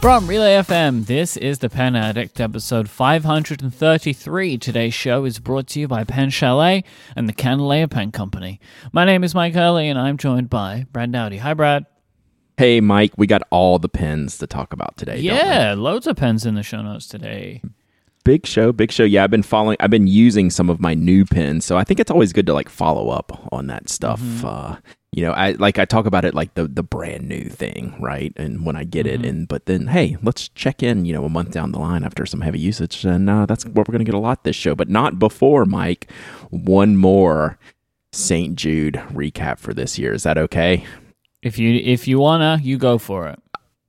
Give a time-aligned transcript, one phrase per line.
[0.00, 4.56] From Relay FM, this is The Pen Addict, episode 533.
[4.56, 6.84] Today's show is brought to you by Pen Chalet
[7.16, 8.60] and the Kanilea Pen Company.
[8.92, 11.38] My name is Mike Hurley, and I'm joined by Brad Dowdy.
[11.38, 11.84] Hi, Brad.
[12.56, 15.18] Hey, Mike, we got all the pens to talk about today.
[15.18, 17.60] Yeah, loads of pens in the show notes today.
[18.24, 19.04] Big show, big show.
[19.04, 21.98] Yeah, I've been following, I've been using some of my new pens, so I think
[21.98, 24.20] it's always good to like follow up on that stuff.
[24.20, 24.46] Mm-hmm.
[24.46, 24.76] Uh,
[25.12, 28.32] you know, I like I talk about it like the the brand new thing, right?
[28.36, 29.24] And when I get mm-hmm.
[29.24, 32.04] it, and but then hey, let's check in, you know, a month down the line
[32.04, 34.74] after some heavy usage, and uh, that's what we're gonna get a lot this show,
[34.74, 36.10] but not before Mike.
[36.50, 37.58] One more
[38.12, 38.54] St.
[38.54, 40.12] Jude recap for this year.
[40.12, 40.84] Is that okay?
[41.42, 43.40] If you if you wanna, you go for it.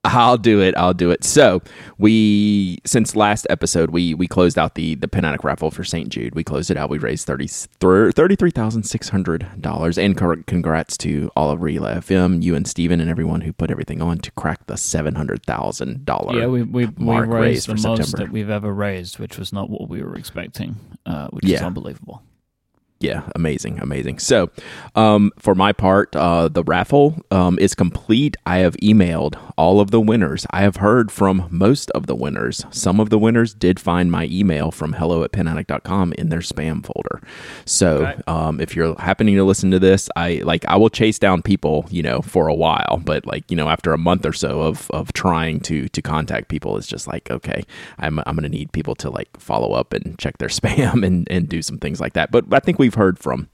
[0.04, 0.74] I'll do it.
[0.78, 1.24] I'll do it.
[1.24, 1.60] So
[1.98, 6.08] we, since last episode, we we closed out the the Pen raffle for St.
[6.08, 6.34] Jude.
[6.34, 6.88] We closed it out.
[6.88, 9.98] We raised thirty thirty three thousand six hundred dollars.
[9.98, 14.00] And congrats to all of Relay FM, you and Stephen and everyone who put everything
[14.00, 16.38] on to crack the seven hundred thousand dollar.
[16.38, 18.26] Yeah, we we, we raised, raised the most September.
[18.26, 21.56] that we've ever raised, which was not what we were expecting, uh, which yeah.
[21.56, 22.22] is unbelievable
[23.00, 24.18] yeah, amazing, amazing.
[24.18, 24.50] So,
[24.94, 28.36] um, for my part, uh, the raffle um, is complete.
[28.44, 30.46] I have emailed all of the winners.
[30.50, 32.66] I have heard from most of the winners.
[32.70, 36.84] Some of the winners did find my email from hello at penaddict.com in their spam
[36.84, 37.22] folder.
[37.64, 41.40] So, um, if you're happening to listen to this, I like I will chase down
[41.40, 44.60] people, you know, for a while, but like you know, after a month or so
[44.60, 47.64] of of trying to to contact people, it's just like okay,
[47.98, 51.48] I'm I'm gonna need people to like follow up and check their spam and and
[51.48, 52.30] do some things like that.
[52.30, 53.48] But I think we we've heard from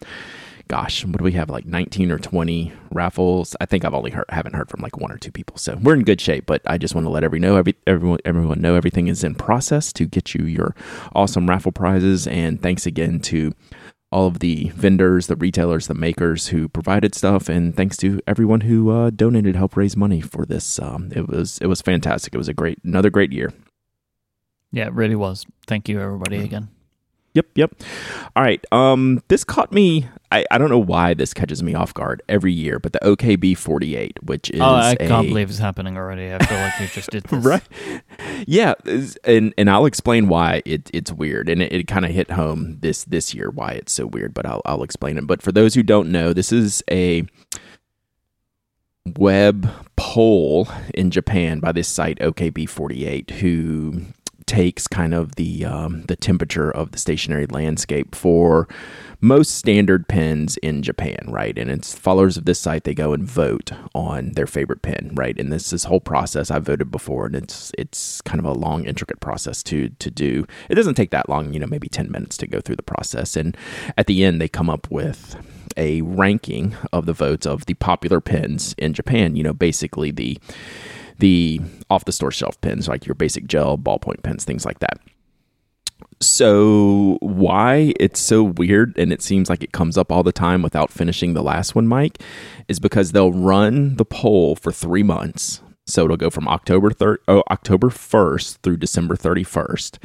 [0.69, 3.55] gosh, what do we have like 19 or 20 raffles?
[3.61, 5.59] I think I've only heard haven't heard from like one or two people.
[5.59, 8.19] So we're in good shape, but I just want to let every know every everyone
[8.25, 10.75] everyone know everything is in process to get you your
[11.15, 13.53] awesome raffle prizes and thanks again to
[14.11, 18.63] all of the vendors, the retailers, the makers who provided stuff, and thanks to everyone
[18.63, 20.79] who uh, donated help raise money for this.
[20.79, 22.35] Um, it was it was fantastic.
[22.35, 23.53] It was a great another great year.
[24.73, 25.47] Yeah, it really was.
[25.67, 26.69] Thank you, everybody, again.
[27.37, 27.75] Yep, yep.
[28.35, 28.65] All right.
[28.73, 30.09] Um, this caught me.
[30.33, 33.59] I, I don't know why this catches me off guard every year, but the OKB
[33.59, 34.61] 48, which is.
[34.63, 36.33] Oh, I a, can't believe it's happening already.
[36.33, 37.45] I feel like you just did this.
[37.45, 37.63] right.
[38.47, 38.73] Yeah.
[39.25, 41.51] And and I'll explain why it, it's weird.
[41.51, 44.47] And it, it kind of hit home this this year why it's so weird, but
[44.47, 45.27] I'll, I'll explain it.
[45.27, 47.27] But for those who don't know, this is a
[49.05, 54.07] web poll in Japan by this site OKB48 who
[54.47, 58.69] takes kind of the um, the temperature of the stationary landscape for
[59.21, 61.57] most standard pens in Japan, right?
[61.59, 65.39] And it's followers of this site they go and vote on their favorite pen, right?
[65.39, 68.85] And this this whole process I've voted before, and it's it's kind of a long,
[68.85, 70.47] intricate process to to do.
[70.69, 73.37] It doesn't take that long, you know, maybe ten minutes to go through the process,
[73.37, 73.57] and
[73.97, 75.37] at the end they come up with
[75.77, 79.37] a ranking of the votes of the popular pens in Japan.
[79.37, 80.39] You know, basically the
[81.19, 81.61] the
[81.91, 85.01] off the store shelf pens, like your basic gel, ballpoint pens, things like that.
[86.21, 90.63] So, why it's so weird and it seems like it comes up all the time
[90.63, 92.23] without finishing the last one, Mike,
[92.69, 95.63] is because they'll run the poll for three months.
[95.87, 99.99] So it'll go from October thir- oh, October 1st through December 31st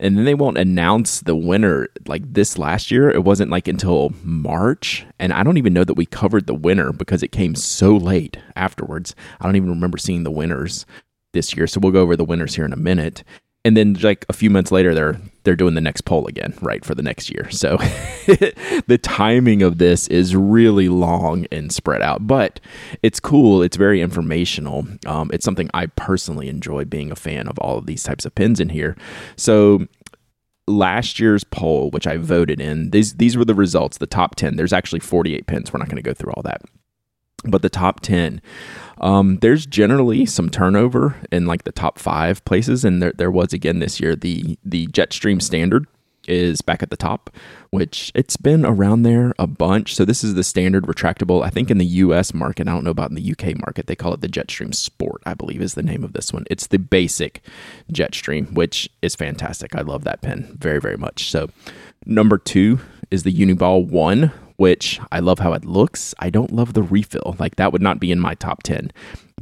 [0.00, 3.10] and then they won't announce the winner like this last year.
[3.10, 5.04] It wasn't like until march.
[5.18, 8.36] And i don't even know that we covered the winner because it came so late
[8.56, 9.14] afterwards.
[9.40, 10.86] I don't even remember seeing the winners
[11.32, 11.66] this year.
[11.66, 13.24] So we'll go over the winners here in a minute
[13.64, 16.84] and then like a few months later they're they're doing the next poll again right
[16.84, 17.50] for the next year.
[17.50, 17.76] So
[18.86, 22.60] the timing of this is really long and spread out but
[23.02, 23.62] it's cool.
[23.62, 24.86] It's very informational.
[25.06, 28.34] Um, it's something i personally enjoy being a fan of all of these types of
[28.34, 28.96] pins in here.
[29.36, 29.86] So
[30.66, 34.56] last year's poll which i voted in these these were the results the top 10
[34.56, 35.72] there's actually 48 pins.
[35.72, 36.60] We're not going to go through all that
[37.44, 38.40] but the top 10
[39.00, 43.52] um, there's generally some turnover in like the top five places and there, there was
[43.52, 45.86] again this year the the jetstream standard
[46.28, 47.30] is back at the top
[47.70, 49.94] which it's been around there a bunch.
[49.94, 52.68] So this is the standard retractable i think in the us market.
[52.68, 53.86] I don't know about in the uk market.
[53.86, 56.44] They call it the jetstream sport i believe is the name of this one.
[56.50, 57.42] It's the basic
[57.92, 59.74] jetstream which is fantastic.
[59.74, 61.30] I love that pen very very much.
[61.30, 61.48] So
[62.04, 62.80] number two
[63.10, 66.14] is the uniball 1 which I love how it looks.
[66.18, 67.36] I don't love the refill.
[67.38, 68.92] Like that would not be in my top 10.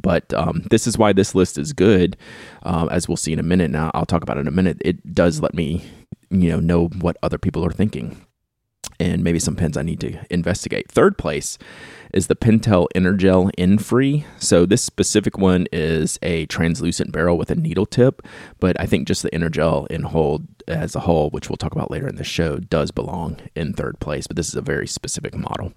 [0.01, 2.17] But um, this is why this list is good.
[2.63, 4.77] Um, as we'll see in a minute now, I'll talk about it in a minute.
[4.85, 5.85] It does let me,
[6.31, 8.26] you know, know what other people are thinking
[8.99, 10.91] and maybe some pens I need to investigate.
[10.91, 11.59] Third place
[12.13, 14.25] is the Pentel Energel Infree.
[14.39, 18.23] So this specific one is a translucent barrel with a needle tip,
[18.61, 21.91] but I think just the Energel in whole as a whole, which we'll talk about
[21.91, 24.27] later in the show, does belong in third place.
[24.27, 25.73] But this is a very specific model.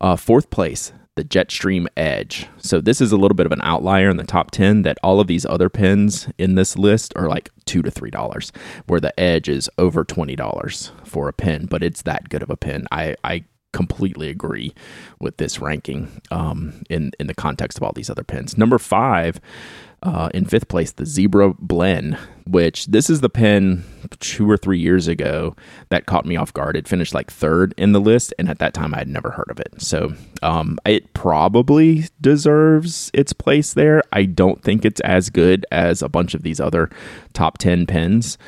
[0.00, 2.46] Uh, fourth place, the Jetstream Edge.
[2.58, 5.20] So this is a little bit of an outlier in the top 10 that all
[5.20, 8.50] of these other pens in this list are like 2 to 3 dollars
[8.86, 12.50] where the Edge is over 20 dollars for a pen, but it's that good of
[12.50, 12.86] a pen.
[12.90, 14.74] I I completely agree
[15.18, 18.56] with this ranking um, in in the context of all these other pens.
[18.56, 19.40] Number 5
[20.02, 22.16] uh, in fifth place, the Zebra Blend,
[22.46, 23.84] which this is the pen
[24.18, 25.54] two or three years ago
[25.90, 26.76] that caught me off guard.
[26.76, 29.50] It finished like third in the list, and at that time I had never heard
[29.50, 29.80] of it.
[29.80, 30.12] So
[30.42, 34.02] um, it probably deserves its place there.
[34.12, 36.90] I don't think it's as good as a bunch of these other
[37.32, 38.38] top 10 pens.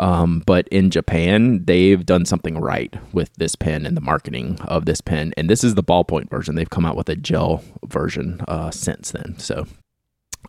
[0.00, 4.84] Um, but in Japan, they've done something right with this pen and the marketing of
[4.84, 5.32] this pen.
[5.36, 6.54] And this is the ballpoint version.
[6.54, 9.36] They've come out with a gel version uh, since then.
[9.38, 9.66] So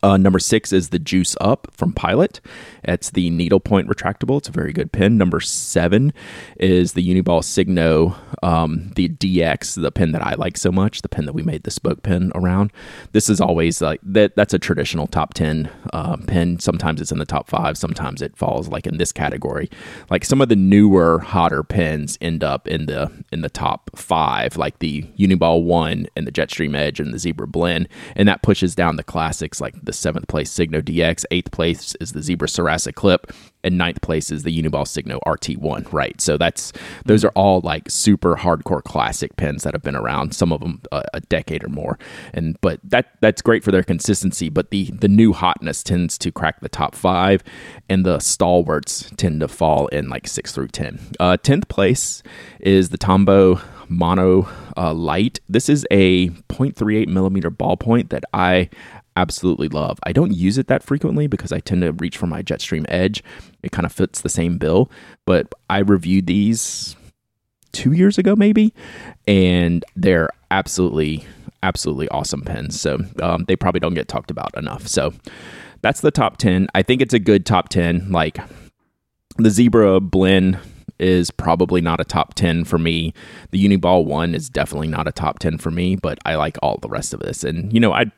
[0.01, 2.39] uh, number six is the Juice Up from Pilot.
[2.83, 4.37] It's the needlepoint retractable.
[4.37, 5.17] It's a very good pen.
[5.17, 6.13] Number seven
[6.57, 11.09] is the Uniball Signo, um, the DX, the pen that I like so much, the
[11.09, 12.71] pen that we made the spoke pen around.
[13.11, 14.35] This is always like that.
[14.35, 16.59] That's a traditional top ten uh, pen.
[16.59, 17.77] Sometimes it's in the top five.
[17.77, 19.69] Sometimes it falls like in this category.
[20.09, 24.55] Like some of the newer, hotter pens end up in the in the top five,
[24.55, 28.75] like the Uniball One and the Jetstream Edge and the Zebra Blend, and that pushes
[28.75, 32.93] down the classics like the seventh place Signo DX, eighth place is the Zebra Sarasa
[32.93, 33.33] Clip,
[33.63, 35.91] and ninth place is the Uniball Signo RT1.
[35.91, 36.71] Right, so that's
[37.05, 40.35] those are all like super hardcore classic pens that have been around.
[40.35, 41.97] Some of them a, a decade or more,
[42.35, 44.47] and but that that's great for their consistency.
[44.47, 47.43] But the the new hotness tends to crack the top five,
[47.89, 50.99] and the stalwarts tend to fall in like six through ten.
[51.19, 52.21] Uh, tenth place
[52.59, 53.59] is the Tombow
[53.89, 54.47] Mono
[54.77, 55.39] uh, Light.
[55.49, 58.69] This is a 0.38 millimeter ballpoint that I
[59.15, 59.99] absolutely love.
[60.03, 63.23] I don't use it that frequently because I tend to reach for my Jetstream Edge.
[63.63, 64.89] It kind of fits the same bill,
[65.25, 66.95] but I reviewed these
[67.71, 68.73] two years ago, maybe,
[69.27, 71.25] and they're absolutely,
[71.63, 72.79] absolutely awesome pens.
[72.79, 74.87] So um, they probably don't get talked about enough.
[74.87, 75.13] So
[75.81, 76.67] that's the top 10.
[76.73, 78.11] I think it's a good top 10.
[78.11, 78.39] Like
[79.37, 80.59] the Zebra Blend
[80.99, 83.13] is probably not a top 10 for me.
[83.51, 86.77] The Uniball one is definitely not a top 10 for me, but I like all
[86.77, 87.43] the rest of this.
[87.43, 88.11] And, you know, I,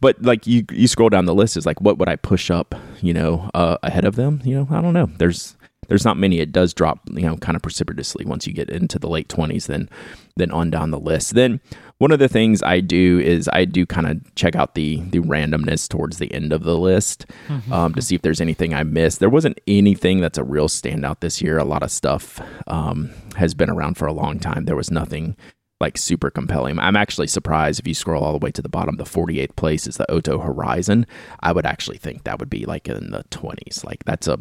[0.00, 2.74] but like you, you scroll down the list is like, what would I push up,
[3.00, 4.40] you know, uh, ahead of them?
[4.44, 5.06] You know, I don't know.
[5.18, 5.56] There's,
[5.88, 6.40] there's not many.
[6.40, 9.66] It does drop, you know, kind of precipitously once you get into the late 20s,
[9.66, 9.88] then,
[10.36, 11.34] then on down the list.
[11.34, 11.60] Then
[11.98, 15.20] one of the things I do is I do kind of check out the the
[15.20, 17.72] randomness towards the end of the list mm-hmm.
[17.72, 19.20] um, to see if there's anything I missed.
[19.20, 21.58] There wasn't anything that's a real standout this year.
[21.58, 24.64] A lot of stuff um, has been around for a long time.
[24.64, 25.36] There was nothing
[25.80, 26.78] like super compelling.
[26.78, 28.96] I'm actually surprised if you scroll all the way to the bottom.
[28.96, 31.06] The 48th place is the Ohto Horizon.
[31.40, 33.84] I would actually think that would be like in the 20s.
[33.84, 34.38] Like that's a,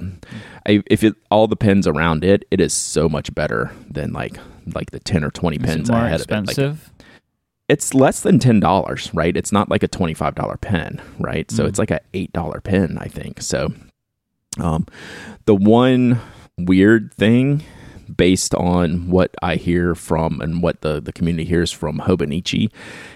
[0.66, 4.38] if it all the pens around it, it is so much better than like
[4.74, 6.58] like the 10 or 20 pens ahead expensive?
[6.58, 6.90] of it.
[6.90, 6.96] Like,
[7.68, 9.36] it's less than ten dollars, right?
[9.36, 11.50] It's not like a twenty five dollar pen, right?
[11.50, 11.68] So mm.
[11.68, 13.42] it's like a eight dollar pen, I think.
[13.42, 13.74] So,
[14.60, 14.86] um,
[15.46, 16.20] the one
[16.60, 17.64] weird thing
[18.16, 22.72] based on what I hear from and what the, the community hears from Hobonichi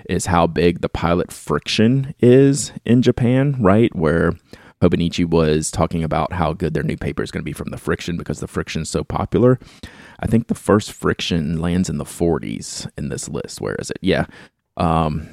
[0.09, 3.94] is how big the pilot friction is in Japan, right?
[3.95, 4.33] Where
[4.81, 7.77] Hobonichi was talking about how good their new paper is going to be from the
[7.77, 9.59] friction because the friction is so popular.
[10.19, 13.62] I think the first friction lands in the 40s in this list.
[13.62, 14.00] Where is it?
[14.01, 14.25] Yeah.
[14.77, 15.27] Um,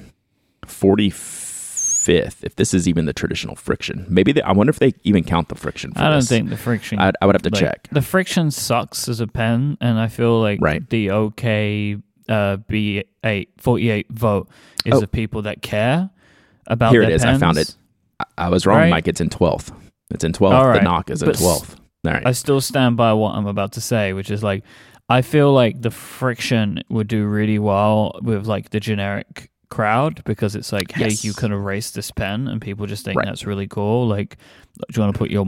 [2.06, 4.06] 45th, if this is even the traditional friction.
[4.08, 6.28] Maybe they, I wonder if they even count the friction I don't this.
[6.28, 6.98] think the friction.
[6.98, 7.88] I'd, I would have to like, check.
[7.92, 10.88] The friction sucks as a pen, and I feel like right.
[10.88, 11.96] the OK
[12.28, 14.48] uh, B8 48 vote
[14.84, 15.00] is oh.
[15.00, 16.10] the people that care
[16.66, 17.22] about Here it is.
[17.22, 17.42] Pens.
[17.42, 17.75] I found it.
[18.38, 18.90] I was wrong, right?
[18.90, 19.08] Mike.
[19.08, 19.75] It's in 12th.
[20.10, 20.64] It's in 12th.
[20.64, 20.78] Right.
[20.78, 21.76] The knock is in 12th.
[22.06, 22.26] All right.
[22.26, 24.64] I still stand by what I'm about to say, which is like,
[25.08, 30.56] I feel like the friction would do really well with like the generic crowd because
[30.56, 31.23] it's like, yes.
[31.23, 33.26] hey, you can erase this pen, and people just think right.
[33.26, 34.06] that's really cool.
[34.06, 34.37] Like,
[34.78, 35.46] do you want to put your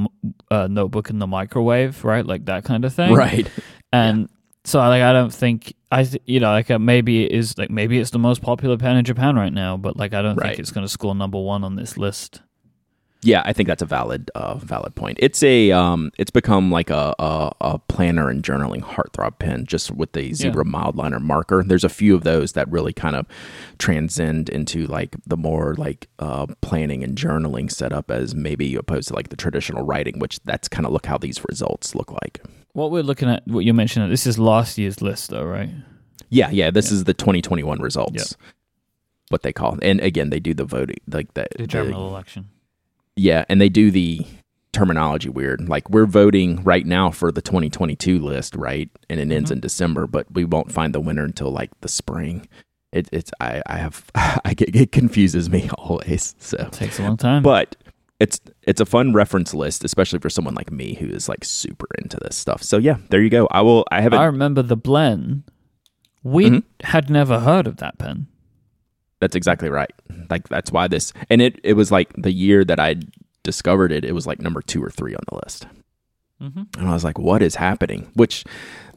[0.50, 2.24] uh, notebook in the microwave, right?
[2.24, 3.48] Like that kind of thing, right?
[3.92, 4.26] And yeah.
[4.64, 7.70] so, like, I don't think I, th- you know, like uh, maybe it is like
[7.70, 10.48] maybe it's the most popular pen in Japan right now, but like I don't right.
[10.48, 12.42] think it's going to score number one on this list.
[13.22, 15.18] Yeah, I think that's a valid uh, valid point.
[15.20, 19.90] It's a um, it's become like a, a, a planner and journaling heartthrob pen just
[19.90, 20.72] with the zebra yeah.
[20.72, 21.64] mildliner marker.
[21.66, 23.26] There's a few of those that really kind of
[23.78, 29.14] transcend into like the more like uh, planning and journaling setup as maybe opposed to
[29.14, 32.40] like the traditional writing, which that's kind of look how these results look like.
[32.72, 35.70] What we're looking at, what you mentioned, this is last year's list though, right?
[36.28, 36.70] Yeah, yeah.
[36.70, 36.98] This yeah.
[36.98, 38.14] is the 2021 results.
[38.14, 38.26] Yep.
[39.30, 42.48] What they call, and again, they do the voting like the, the general the, election
[43.18, 44.24] yeah, and they do the
[44.72, 45.68] terminology weird.
[45.68, 48.88] Like we're voting right now for the 2022 list, right?
[49.08, 49.54] And it ends mm-hmm.
[49.54, 52.46] in December, but we won't find the winner until like the spring.
[52.92, 56.34] it, it's I, I have I get it confuses me always.
[56.38, 57.76] So takes a long time, but
[58.20, 61.86] it's it's a fun reference list, especially for someone like me who is like super
[62.00, 62.62] into this stuff.
[62.62, 63.48] So yeah, there you go.
[63.50, 63.84] I will.
[63.90, 64.20] I haven't.
[64.20, 65.44] I remember the Blen.
[66.24, 66.62] We Mhm.
[66.82, 68.26] had never heard of that pen.
[69.20, 69.90] That's exactly right.
[70.30, 72.96] Like that's why this and it it was like the year that I
[73.42, 74.04] discovered it.
[74.04, 75.66] It was like number two or three on the list,
[76.40, 76.62] Mm-hmm.
[76.78, 78.44] and I was like, "What is happening?" Which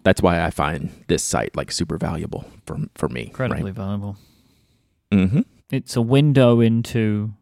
[0.03, 3.23] that's why I find this site like super valuable for for me.
[3.27, 4.17] Incredibly valuable.
[5.11, 5.41] Mm-hmm.
[5.71, 7.33] It's a window into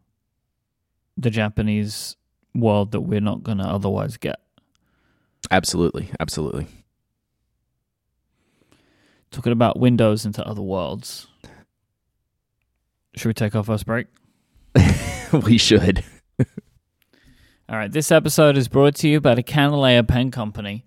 [1.17, 2.15] the Japanese
[2.55, 4.39] world that we're not going to otherwise get.
[5.51, 6.67] Absolutely, absolutely.
[9.31, 11.27] Talking about windows into other worlds.
[13.19, 14.07] Should we take our first break?
[15.45, 16.05] we should.
[17.67, 20.85] All right, this episode is brought to you by the Kanilea Pen Company.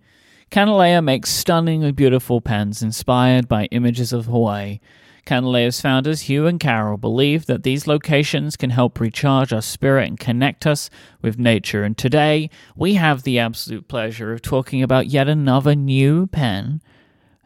[0.51, 4.81] Kanilea makes stunningly beautiful pens inspired by images of Hawaii.
[5.27, 10.19] Kanilea's founders, Hugh and Carol, believe that these locations can help recharge our spirit and
[10.19, 10.89] connect us
[11.21, 11.85] with nature.
[11.85, 16.81] And today, we have the absolute pleasure of talking about yet another new pen,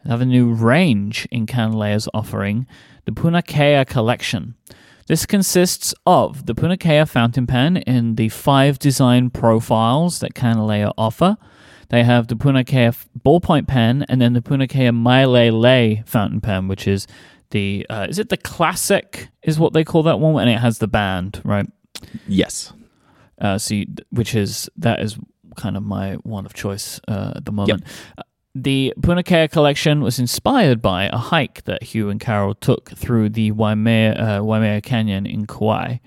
[0.07, 2.65] another new range in Kanilea's offering,
[3.05, 4.55] the Punakea Collection.
[5.07, 11.37] This consists of the Punakea fountain pen in the five design profiles that Kanilea offer.
[11.89, 16.87] They have the Punakea ballpoint pen and then the Punakea Maile Lei fountain pen, which
[16.87, 17.05] is
[17.51, 20.79] the uh, is it the classic is what they call that one, and it has
[20.79, 21.67] the band right.
[22.27, 22.73] Yes.
[23.39, 25.17] Uh, so, you, which is that is
[25.55, 27.83] kind of my one of choice uh, at the moment.
[28.17, 28.23] Uh,
[28.59, 33.51] The Punakea collection was inspired by a hike that Hugh and Carol took through the
[33.51, 35.97] Waimea, uh, Waimea Canyon in Kauai.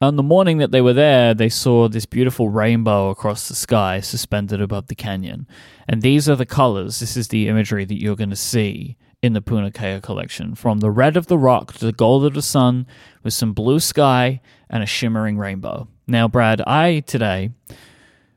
[0.00, 3.98] On the morning that they were there, they saw this beautiful rainbow across the sky
[3.98, 5.48] suspended above the canyon.
[5.88, 7.00] And these are the colors.
[7.00, 10.92] This is the imagery that you're going to see in the Punakea collection from the
[10.92, 12.86] red of the rock to the gold of the sun
[13.24, 15.88] with some blue sky and a shimmering rainbow.
[16.06, 17.50] Now, Brad, I today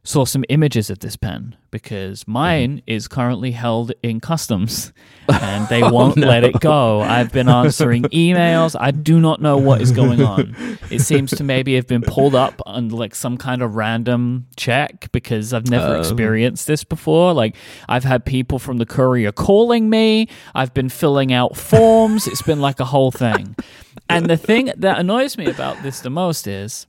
[0.05, 2.33] saw some images of this pen because mm-hmm.
[2.33, 4.91] mine is currently held in customs
[5.29, 7.00] and they won't oh, let it go.
[7.00, 8.75] I've been answering emails.
[8.79, 10.55] I do not know what is going on.
[10.89, 15.10] It seems to maybe have been pulled up on like some kind of random check
[15.12, 16.00] because I've never Oh.
[16.00, 17.33] experienced this before.
[17.33, 17.55] Like
[17.88, 20.27] I've had people from the courier calling me.
[20.53, 22.27] I've been filling out forms.
[22.27, 23.55] It's been like a whole thing.
[24.10, 26.88] And the thing that annoys me about this the most is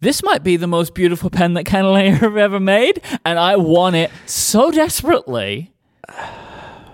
[0.00, 3.96] this might be the most beautiful pen that Kanilea have ever made, and I want
[3.96, 5.72] it so desperately.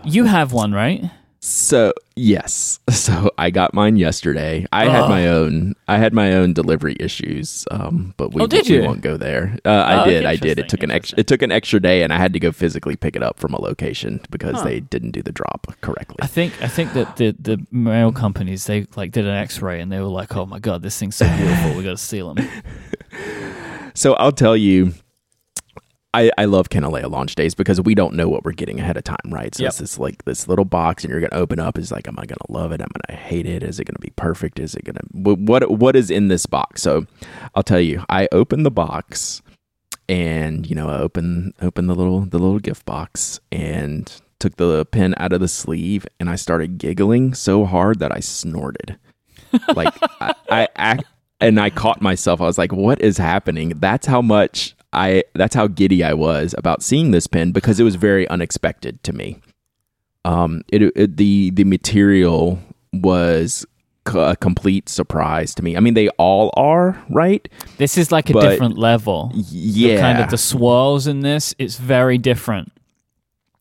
[0.04, 1.11] You have one, right?
[1.44, 4.64] So yes, so I got mine yesterday.
[4.72, 5.75] I had my own.
[5.88, 8.82] I had my own delivery issues, um, but we, Oh, did we you?
[8.84, 9.58] won't go there.
[9.64, 10.25] Uh, I Oh, did.
[10.25, 10.61] I did.
[10.61, 11.18] It took an extra.
[11.18, 13.54] It took an extra day, and I had to go physically pick it up from
[13.54, 14.64] a location because Huh.
[14.68, 16.18] they didn't do the drop correctly.
[16.22, 19.90] I think I think that the the mail companies they like did an X-ray and
[19.90, 22.49] they were like, "Oh my god, this thing's so beautiful, we got to steal them."
[23.94, 24.94] So I'll tell you,
[26.14, 29.04] I, I love Kanilea launch days because we don't know what we're getting ahead of
[29.04, 29.54] time, right?
[29.54, 29.69] So Yep.
[29.71, 31.78] it's this like this little box, and you're gonna open up.
[31.78, 32.81] Is like, am I gonna love it?
[32.83, 33.62] Am I gonna hate it?
[33.62, 34.59] Is it gonna be perfect?
[34.59, 36.83] Is it gonna what what is in this box?
[36.83, 37.07] So
[37.54, 39.40] I'll tell you, I opened the box,
[40.09, 44.85] and you know, I open open the little the little gift box and took the
[44.87, 48.99] pen out of the sleeve, and I started giggling so hard that I snorted.
[49.75, 51.04] Like I, I act
[51.40, 52.40] and I caught myself.
[52.40, 55.25] I was like, "What is happening?" That's how much I.
[55.34, 59.12] That's how giddy I was about seeing this pen because it was very unexpected to
[59.12, 59.40] me.
[60.25, 62.58] Um, it, it the the material
[62.92, 63.66] was
[64.08, 65.76] c- a complete surprise to me.
[65.76, 67.49] I mean, they all are right.
[67.78, 69.30] This is like a But- different level.
[69.34, 72.70] The Yeah, kind of the swirls in this, it's very different.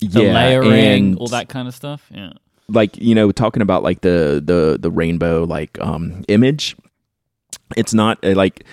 [0.02, 2.08] The yeah, layering, all that kind of stuff.
[2.14, 2.34] Yeah.
[2.70, 6.76] like you know talking about like the the the rainbow like um image
[7.76, 8.64] it's not uh, like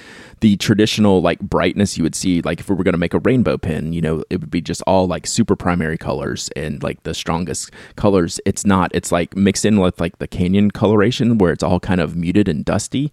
[0.41, 3.19] the traditional like brightness you would see like if we were going to make a
[3.21, 7.03] rainbow pin you know it would be just all like super primary colors and like
[7.03, 8.41] the strongest colors.
[8.45, 12.01] It's not it's like mixed in with like the canyon coloration where it's all kind
[12.01, 13.13] of muted and dusty.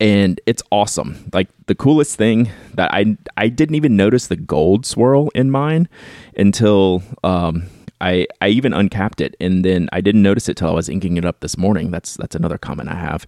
[0.00, 1.30] And it's awesome.
[1.32, 5.88] Like the coolest thing that i i didn't even notice the gold swirl in mine
[6.36, 7.68] until um
[8.00, 11.16] I, I even uncapped it and then I didn't notice it till I was inking
[11.16, 11.90] it up this morning.
[11.90, 13.26] That's that's another comment I have.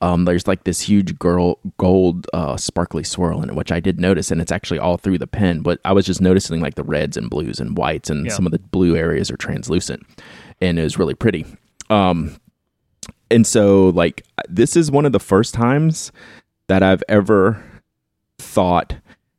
[0.00, 3.98] Um, there's like this huge girl gold uh, sparkly swirl in it, which I did
[4.00, 5.60] notice, and it's actually all through the pen.
[5.60, 8.32] But I was just noticing like the reds and blues and whites, and Yeah.
[8.32, 10.04] some of the blue areas are translucent,
[10.60, 11.46] and it was really pretty.
[11.88, 12.36] Um,
[13.30, 16.12] and so like this is one of the first times
[16.66, 17.62] that I've ever
[18.38, 18.96] thought,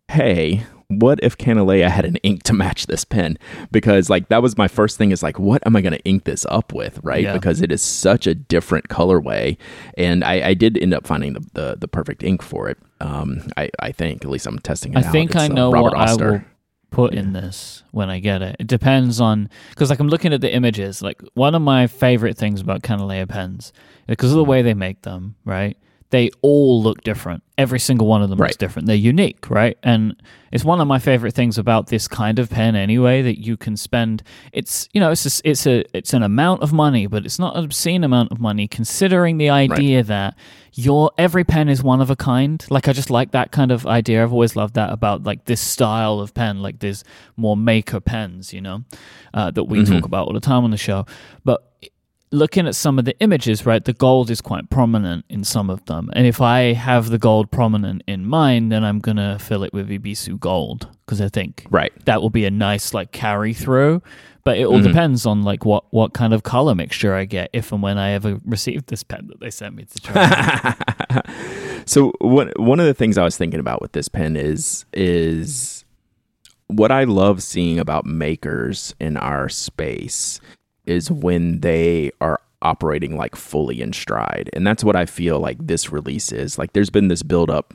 [0.09, 3.37] hey, what if Kanilea had an ink to match this pen?
[3.71, 6.23] Because like that was my first thing is like, what am I going to ink
[6.23, 7.23] this up with, right?
[7.23, 7.33] Yeah.
[7.33, 9.57] Because it is such a different colorway,
[9.97, 12.77] and I, I did end up finding the, the the perfect ink for it.
[12.99, 14.97] Um, I I think at least I'm testing it.
[14.97, 15.11] I out.
[15.11, 16.27] think It's, I uh, know Robert what Oster.
[16.27, 16.41] I will
[16.89, 18.55] put in this when I get it.
[18.59, 21.03] It depends on because like I'm looking at the images.
[21.03, 23.73] Like one of my favorite things about Kanilea pens
[24.07, 25.77] because of the way they make them, right?
[26.11, 27.43] They all look different.
[27.57, 28.87] Every single one of them looks different.
[28.87, 29.77] They're unique, right?
[29.83, 30.15] And
[30.51, 33.77] it's one of my favorite things about this kind of pen anyway that you can
[33.77, 37.39] spend it's you know it's a, it's a it's an amount of money but it's
[37.39, 40.35] not an obscene amount of money considering the idea that
[40.73, 43.85] your every pen is one of a kind like i just like that kind of
[43.85, 47.03] idea i've always loved that about like this style of pen like there's
[47.37, 48.83] more maker pens you know
[49.33, 51.05] uh, that we talk about all the time on the show
[51.43, 51.71] but
[52.31, 55.83] looking at some of the images, right, the gold is quite prominent in some of
[55.85, 56.09] them.
[56.13, 59.73] And if I have the gold prominent in mine, then I'm going to fill it
[59.73, 61.91] with Ibisu gold because I think Right.
[62.05, 64.01] that will be a nice like carry through.
[64.45, 64.87] But it all Mm-hmm.
[64.87, 68.11] depends on like what, what kind of color mixture I get if and when I
[68.11, 70.75] ever receive this pen that they sent me to try.
[71.85, 75.83] So one one of the things I was thinking about with this pen is is
[76.67, 80.39] what I love seeing about makers in our space
[80.89, 84.49] is when they are operating like fully in stride.
[84.53, 86.57] And that's what I feel like this release is.
[86.57, 87.73] Like there's been this build up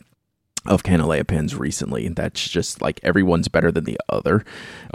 [0.67, 4.45] of Kanilea pens recently that's just like everyone's better than the other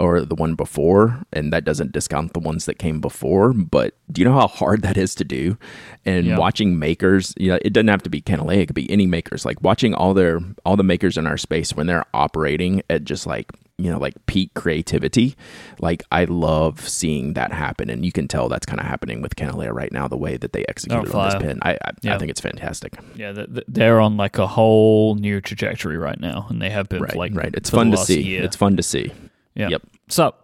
[0.00, 4.20] or the one before and that doesn't discount the ones that came before but do
[4.20, 5.56] you know how hard that is to do
[6.04, 6.38] and Yeah.
[6.38, 9.44] watching makers you know it doesn't have to be Kanilea it could be any makers
[9.44, 13.24] like watching all their all the makers in our space when they're operating at just
[13.24, 15.36] like you know like peak creativity
[15.80, 19.36] like I love seeing that happen and you can tell that's kind of happening with
[19.36, 22.14] Kanilea right now the way that they executed on this oh, pen I I, Yeah.
[22.14, 26.20] I think it's fantastic yeah, th- th- they're on like a whole new trajectory right
[26.20, 28.42] now, and they have been right for like right it's fun to see year.
[28.42, 29.12] it's fun to see
[29.54, 29.68] Yeah.
[29.68, 29.82] Yep.
[30.08, 30.34] So,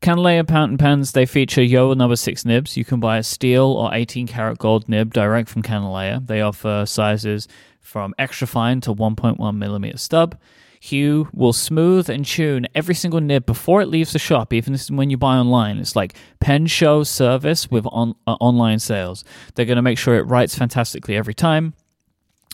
[0.00, 2.76] Kanilea fountain pens, they feature JoWo number 6 nibs.
[2.76, 6.26] You can buy a steel or 18 karat gold nib direct from Kanilea.
[6.26, 7.48] They offer sizes
[7.80, 10.38] from extra fine to 1.1 millimeter stub.
[10.84, 15.08] Hugh will smooth and tune every single nib before it leaves the shop, even when
[15.08, 15.78] you buy online.
[15.78, 19.24] It's like pen show service with on, uh, online sales.
[19.54, 21.72] They're going to make sure it writes fantastically every time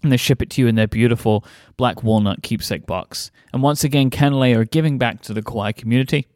[0.05, 1.45] and they ship it to you in their beautiful
[1.77, 3.33] black walnut keepsake box.
[3.53, 6.29] And once again, Kanilea are giving back to the Kauai community,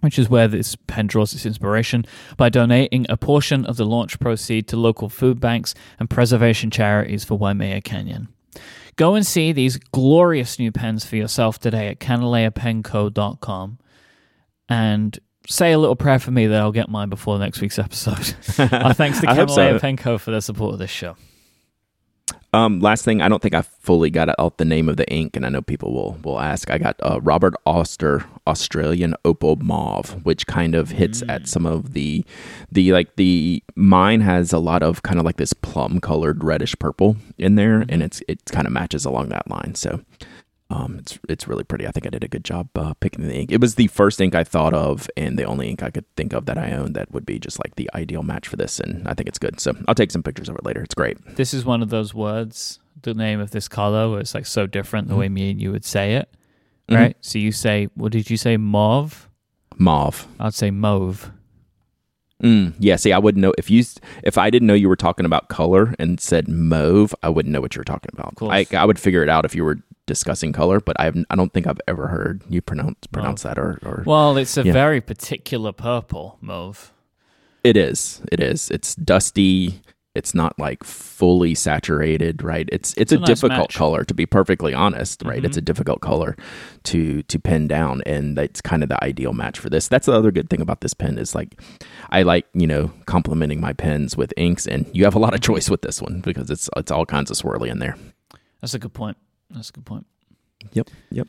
[0.00, 2.04] which is where this pen draws its inspiration,
[2.36, 7.24] by donating a portion of the launch proceed to local food banks and preservation charities
[7.24, 8.28] for Waimea Canyon.
[8.96, 13.78] Go and see these glorious new pens for yourself today at kanileapenco.com
[14.68, 18.34] and say a little prayer for me that I'll get mine before next week's episode.
[18.72, 19.78] Our uh, thanks to hope so.
[19.78, 21.16] Penco for their support of this show.
[22.54, 25.34] Um, last thing, I don't think I fully got out the name of the ink,
[25.34, 26.70] and I know people will will ask.
[26.70, 31.30] I got uh, Robert Oster Australian Opal Mauve, which kind of hits Mm.
[31.34, 32.24] at some of the
[32.70, 36.76] the like the mine has a lot of kind of like this plum colored reddish
[36.78, 37.90] purple in there, Mm-hmm.
[37.92, 39.74] and it's it kind of matches along that line.
[39.74, 40.00] So.
[40.74, 41.86] Um, it's it's really pretty.
[41.86, 43.52] I think I did a good job uh, picking the ink.
[43.52, 46.32] It was the first ink I thought of, and the only ink I could think
[46.32, 48.80] of that I own that would be just like the ideal match for this.
[48.80, 49.60] And I think it's good.
[49.60, 50.82] So I'll take some pictures of it later.
[50.82, 51.16] It's great.
[51.36, 54.66] This is one of those words, the name of this color, where it's like so
[54.66, 56.28] different the way me and you would say it,
[56.90, 56.96] Mhm.
[56.96, 57.16] right?
[57.20, 59.28] So you say, what did you say, mauve?
[59.76, 60.26] Mauve.
[60.40, 61.30] I'd say mauve.
[62.42, 63.84] Mm, yeah, see, I wouldn't know if you
[64.24, 67.60] if I didn't know you were talking about color and said mauve, I wouldn't know
[67.60, 68.34] what you were talking about.
[68.42, 71.36] I, I would figure it out if you were discussing color, but I have, I
[71.36, 74.72] don't think I've ever heard you pronounce pronounce that or, or Well, it's a Yeah.
[74.72, 76.92] very particular purple, mauve.
[77.62, 79.80] it is it is it's dusty.
[80.14, 82.68] It's not like fully saturated, right?
[82.70, 83.74] It's it's, a a, nice difficult match.
[83.74, 85.42] color to be perfectly honest, right?
[85.42, 85.46] Mhm.
[85.46, 86.36] It's a difficult color
[86.84, 89.88] to to pin down, and that's kind of the ideal match for this.
[89.88, 91.60] That's the other good thing about this pen is like
[92.10, 95.40] I like you know complementing my pens with inks, and you have a lot of
[95.50, 97.96] choice with this one because it's it's all kinds of swirly in there.
[98.60, 99.16] That's a good point.
[99.54, 100.06] That's a good point.
[100.72, 101.28] Yep, yep.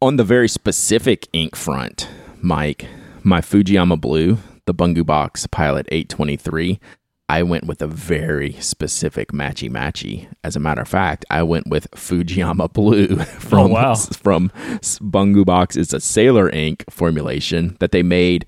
[0.00, 2.08] On the very specific ink front,
[2.40, 2.86] Mike,
[3.22, 6.80] my Fujiyama Blue, the Bungu Box Pilot 823,
[7.28, 10.26] I went with a very specific matchy matchy.
[10.42, 13.94] As a matter of fact, I went with Fujiyama Blue from wow.
[14.22, 15.76] from Bungu Box.
[15.76, 18.46] It's a Sailor ink formulation that they made.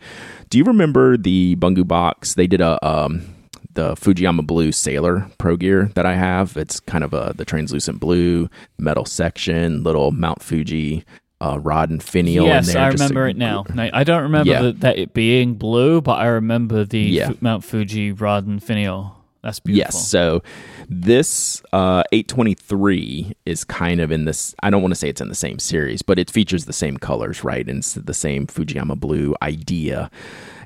[0.48, 2.34] Do you remember the Bungu Box?
[2.34, 3.24] They did a um,
[3.74, 6.56] the Fujiyama Blue Sailor Pro Gear that I have.
[6.56, 11.04] It's kind of a the translucent blue metal section, little Mount Fuji
[11.40, 12.46] uh, rod and finial.
[12.46, 13.64] yes, in there, I remember it now.
[13.74, 14.62] Now, I don't remember Yeah.
[14.62, 17.28] the, that it being blue, but I remember the Yeah.
[17.30, 19.16] Fu- Mount Fuji rod and finial.
[19.42, 19.96] That's beautiful.
[19.98, 20.08] Yes.
[20.08, 20.42] So
[20.88, 24.54] this uh, 823 is kind of in this.
[24.62, 26.96] I don't want to say it's in the same series, but it features the same
[26.96, 27.66] colors, right?
[27.68, 30.10] And it's the same Fujiyama blue idea.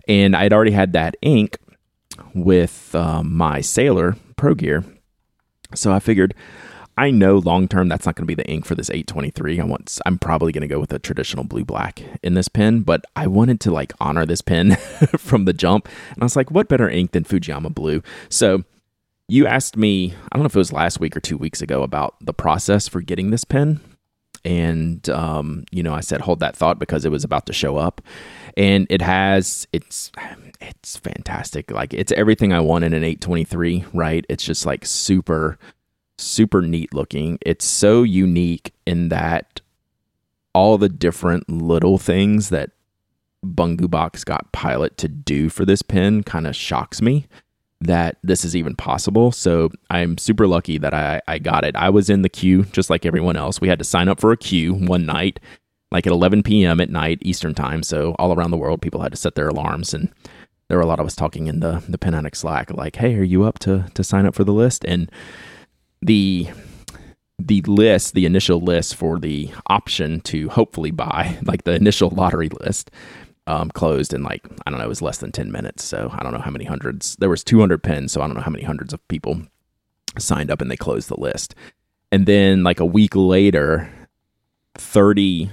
[0.09, 1.57] And I'd already had that ink
[2.35, 4.85] with um, my Sailor Pro Gear,
[5.75, 6.35] so I figured.
[6.99, 9.61] I know long term that's not going to be the ink for this 823.
[9.61, 12.81] I want I'm probably going to go with a traditional blue black in this pen,
[12.81, 14.77] but I wanted to like honor this pen
[15.19, 15.89] from the jump.
[16.15, 18.03] And I was like, what better ink than Fujiyama blue?
[18.31, 18.65] So
[19.29, 21.83] you asked me, I don't know if it was last week or two weeks ago
[21.83, 23.81] about the process for getting this pen.
[24.47, 27.77] And, um, you know, I said, hold that thought because it was about to show
[27.77, 28.01] up.
[28.57, 30.13] And it has, it's,
[30.61, 31.73] it's fantastic.
[31.73, 34.25] Like, it's everything I want in an 823, right?
[34.29, 35.59] It's just like super,
[36.17, 37.39] super neat looking.
[37.45, 39.61] It's so unique in that
[40.55, 42.71] all the different little things that
[43.45, 47.27] Bungu Box got Pilot to do for this pen kind of shocks me
[47.81, 49.33] that this is even possible.
[49.33, 51.77] So I'm super lucky that I, I got it.
[51.77, 53.61] I was in the queue just like everyone else.
[53.61, 55.41] We had to sign up for a queue one night,
[55.91, 56.81] like at 11 p.m.
[56.81, 57.83] at night Eastern time.
[57.83, 60.11] So all around the world, people had to set their alarms, and
[60.69, 63.15] there were a lot of us talking in the the Pen Addict Slack, like, "Hey,
[63.17, 65.11] are you up to to sign up for the list?" And
[66.03, 66.49] the
[67.39, 72.49] the list, the initial list for the option to hopefully buy, like the initial lottery
[72.49, 72.91] list,
[73.47, 75.85] um, closed in like I don't know, it was less than ten minutes.
[75.85, 77.17] So I don't know how many hundreds.
[77.17, 79.43] There was two hundred pens, so I don't know how many hundreds of people
[80.19, 81.55] signed up and they closed the list.
[82.11, 83.91] And then like a week later,
[84.75, 85.51] thirty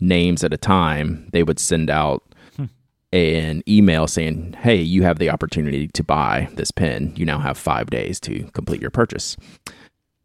[0.00, 2.22] names at a time, they would send out
[3.12, 7.12] an email saying, "Hey, you have the opportunity to buy this pen.
[7.16, 9.36] You now have five days to complete your purchase."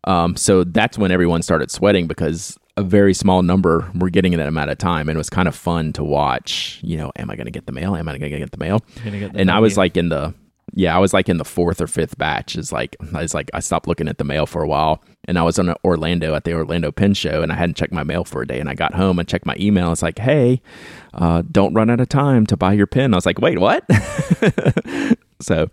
[0.06, 4.40] Um, so that's when everyone started sweating because a very small number were getting it
[4.40, 6.80] at amount of time, and it was kind of fun to watch.
[6.84, 7.96] You know, am I going to get the mail?
[7.96, 8.84] Am I going to get the mail?
[9.04, 10.34] Get the and I was like in the
[10.74, 12.56] yeah, I was like in the fourth or fifth batch.
[12.56, 15.40] Is like I was like I stopped looking at the mail for a while, and
[15.40, 18.24] I was on Orlando at the Orlando Pen Show, and I hadn't checked my mail
[18.24, 19.92] for a day, and I got home and checked my email.
[19.92, 20.62] It's like, hey,
[21.14, 23.14] uh, don't run out of time to buy your pen.
[23.14, 23.86] I was like, wait, what?
[25.42, 25.70] so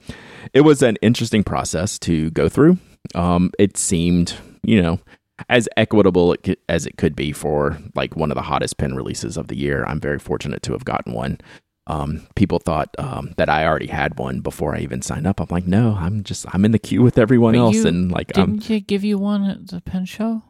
[0.55, 2.79] it was an interesting process to go through.
[3.14, 5.01] Um, it seemed, you know,
[5.49, 6.37] as equitable
[6.68, 9.85] as it could be for like one of the hottest pen releases of the year.
[9.85, 11.40] I'm very fortunate to have gotten one.
[11.87, 15.40] Um, people thought um, that I already had one before I even signed up.
[15.40, 18.11] I'm like, no, I'm just I'm in the queue with everyone But else, you- and
[18.11, 20.42] like, Didn't I'm give you one at the pen show?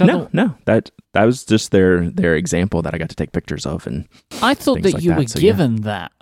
[0.00, 3.32] No, the- no, that that was just their their example that I got to take
[3.32, 4.08] pictures of, and
[4.40, 5.50] I thought that like you that, were so yeah.
[5.50, 6.12] given that.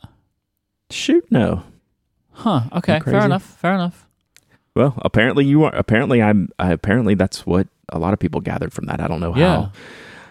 [0.90, 1.62] shoot, no.
[2.32, 2.62] Huh.
[2.72, 2.98] Okay.
[3.00, 3.44] Fair enough.
[3.44, 4.08] Fair enough.
[4.74, 5.74] Well, apparently you are.
[5.74, 6.48] Apparently, I'm.
[6.58, 9.00] I, apparently, that's what a lot of people gathered from that.
[9.00, 9.46] I don't know Yeah.
[9.56, 9.72] how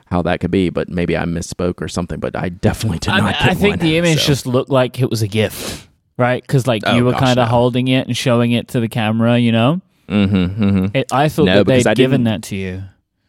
[0.07, 2.19] how that could be, but maybe I misspoke or something.
[2.19, 3.33] But I definitely did I, not.
[3.33, 4.27] get I think the image so.
[4.27, 6.41] just looked like it was a gift, right?
[6.41, 7.51] Because like Oh, you were kind of no.
[7.51, 9.81] holding it and showing it to the camera, you know.
[10.07, 10.97] Mm-hmm, mm-hmm.
[10.97, 12.81] It, I thought No, that they'd given that to you.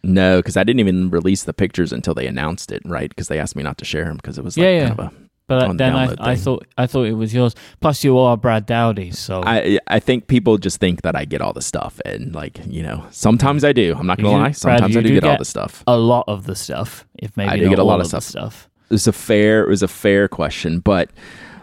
[0.03, 3.11] No, because I didn't even release the pictures until they announced it, right?
[3.11, 4.89] Because they asked me not to share them because it was like Yeah, yeah.
[4.89, 5.13] kind of a.
[5.51, 7.57] But then I, I thought I thought it was yours.
[7.81, 11.41] Plus, you are Brad Dowdy, so I I think people just think that I get
[11.41, 13.97] all the stuff, and like you know, sometimes I do.
[13.99, 14.51] I'm not gonna do- lie.
[14.53, 15.83] Sometimes you I do do get, all the stuff.
[15.89, 17.05] a lot of the stuff.
[17.19, 18.23] If maybe I do get a lot of stuff.
[18.23, 18.69] stuff.
[18.89, 19.65] It was a fair.
[19.65, 21.11] It was a fair question, but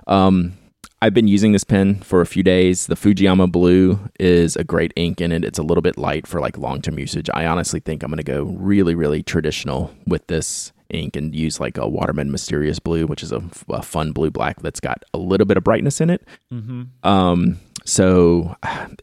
[0.08, 0.54] um,
[1.02, 2.88] I've been using this pen for a few days.
[2.88, 5.46] The Fujiyama Blue is a great ink in it.
[5.46, 7.30] It's a little bit light for like long term usage.
[7.34, 11.60] I honestly think I'm going to go really, really traditional with this ink and use
[11.60, 15.18] like a Waterman Mysterious Blue, which is a, a fun blue black that's got a
[15.18, 16.26] little bit of brightness in it.
[16.54, 16.84] Mm-hmm.
[17.08, 18.56] Um, so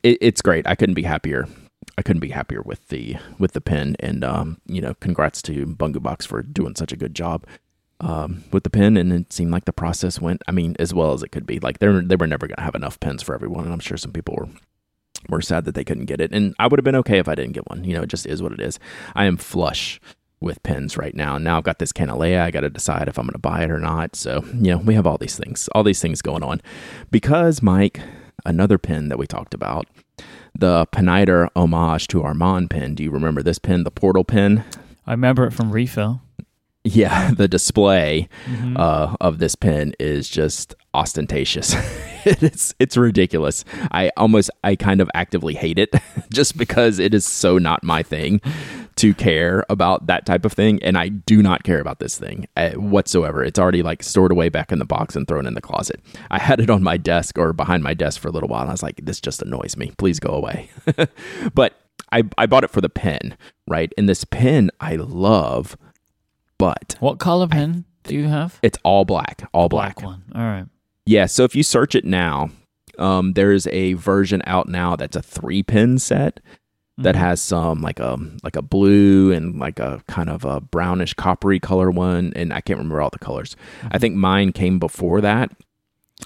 [0.03, 0.67] it, it's great.
[0.67, 1.49] I couldn't be happier.
[1.97, 5.67] I couldn't be happier with the with the pen, and um, you know, congrats to
[5.67, 7.47] Bungu Box for doing such a good job
[8.01, 8.97] um, with the pen.
[8.97, 11.61] And it seemed like the process went, I mean, as well as it could be.
[11.61, 13.97] Like they they were never going to have enough pens for everyone, and I'm sure
[13.97, 14.49] some people were
[15.29, 16.33] were sad that they couldn't get it.
[16.33, 17.85] And I would have been okay if I didn't get one.
[17.85, 18.79] You know, it just is what it is.
[19.15, 20.01] I am flush
[20.45, 21.39] with pens right now.
[21.39, 22.41] Now I've got this Kanilea.
[22.43, 24.15] I got to decide if I'm going to buy it or not.
[24.17, 26.61] So, you know, we have all these things, all these things going on.
[27.11, 28.01] Because, Mike,
[28.47, 29.87] another pen that we talked about,
[30.57, 32.95] the Pineider homage to Arman pen.
[32.95, 34.65] Do you remember this pen, the Portal pen?
[35.07, 36.21] I remember it from refill.
[36.85, 38.79] Yeah, the display Mhm.
[38.79, 41.75] uh, of this pen is just ostentatious.
[42.25, 43.65] it's it's ridiculous.
[43.93, 45.93] I almost I kind of actively hate it
[46.33, 48.41] just because it is so not my thing
[48.97, 52.47] to care about that type of thing, and I do not care about this thing
[52.57, 53.43] uh, whatsoever.
[53.45, 56.01] It's already like stored away back in the box and thrown in the closet.
[56.31, 58.71] I had it on my desk or behind my desk for a little while, and
[58.71, 59.93] I was like, this just annoys me.
[59.99, 60.71] Please go away.
[61.55, 61.75] but
[62.13, 63.93] I I bought it for the pen, right?
[63.99, 65.77] And this pen I love,
[66.57, 68.61] but What color pen do you have?
[68.63, 70.03] it's all black, all black.
[70.03, 70.23] one.
[70.35, 70.67] All right.
[71.07, 72.51] Yeah, so if you search it now,
[72.97, 76.39] Um, there's a version out now that's a three pin set
[76.97, 77.25] that mm-hmm.
[77.25, 81.59] has some like a like a blue and like a kind of a brownish coppery
[81.59, 83.57] color one, and I can't remember all the colors.
[83.83, 83.99] I mm-hmm.
[83.99, 85.51] think mine came before that,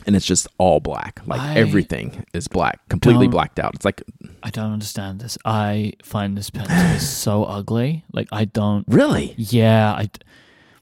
[0.07, 1.23] and it's just all black.
[1.27, 3.75] Like I everything is black, completely blacked out.
[3.75, 4.03] It's like
[4.43, 5.39] I don't understand this.
[5.45, 8.05] I find this pen to be so ugly.
[8.13, 8.85] Like I don't.
[8.89, 9.35] really.
[9.39, 9.93] Yeah.
[9.93, 10.11] I.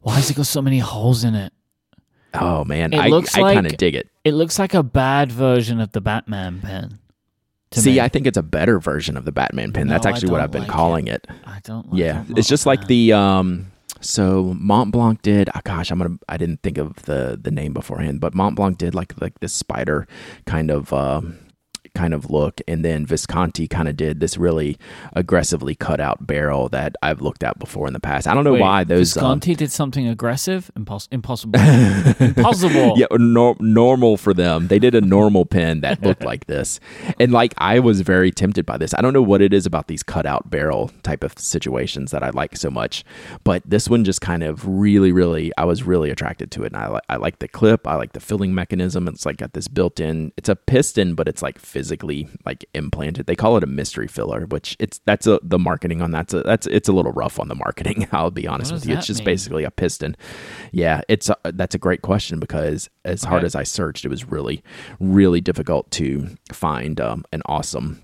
[0.00, 1.52] Why has it got so many holes in it?
[2.34, 4.08] Oh man, It I looks I kind of like- dig it.
[4.24, 6.98] It looks like a bad version of the Batman pen.
[7.72, 8.00] See, me.
[8.00, 9.88] I think it's a better version of the Batman pen.
[9.88, 11.26] That's No, I actually what I've been like calling it.
[11.44, 11.86] I don't.
[11.92, 13.72] I Yeah, it's just like the um.
[14.00, 15.48] So Mont Blanc did.
[15.54, 16.16] Oh gosh, I'm gonna.
[16.28, 19.52] I didn't think of the the name beforehand, but Mont Blanc did like like this
[19.52, 20.06] spider
[20.46, 21.38] kind of um
[21.96, 24.76] kind of look, and then Visconti kind of did this really
[25.14, 28.28] aggressively cut out barrel that I've looked at before in the past.
[28.28, 29.16] I don't know Wait, why those.
[29.16, 30.70] um, Visconti did something aggressive.
[30.78, 31.58] Impos- impossible.
[32.20, 32.94] impossible.
[32.96, 34.68] yeah, nor- normal for them.
[34.68, 36.80] They did a normal pen that looked like this,
[37.18, 38.94] and like I was very tempted by this.
[38.94, 42.30] I don't know what it is about these cutout barrel type of situations that I
[42.30, 43.04] like so much,
[43.44, 46.76] but this one just kind of really, really, I was really attracted to it, and
[46.76, 47.86] I li- I like the clip.
[47.86, 49.08] I like the filling mechanism.
[49.08, 50.32] It's like got this built-in.
[50.36, 53.26] It's a piston, but it's like physically like implanted.
[53.26, 56.42] They call it a mystery filler, which it's that's a the marketing on that's a
[56.42, 58.08] that's it's a little rough on the marketing.
[58.12, 58.96] I'll be honest with you.
[58.96, 59.26] It's just mean?
[59.26, 60.16] basically a piston.
[60.72, 64.24] Yeah, it's a, that's a great question because as hard as I searched, it was
[64.24, 64.64] really,
[64.98, 68.02] really difficult to find um, an awesome,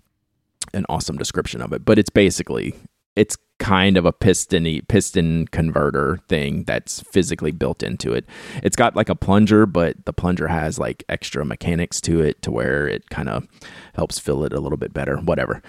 [0.73, 1.85] an awesome description of it.
[1.85, 2.77] But it's basically
[3.17, 8.27] it's kind of a piston piston converter thing that's physically built into it.
[8.63, 12.51] It's got like a plunger, but the plunger has like extra mechanics to it to
[12.51, 13.47] where it kind of
[13.95, 15.17] helps fill it a little bit better.
[15.17, 15.63] Whatever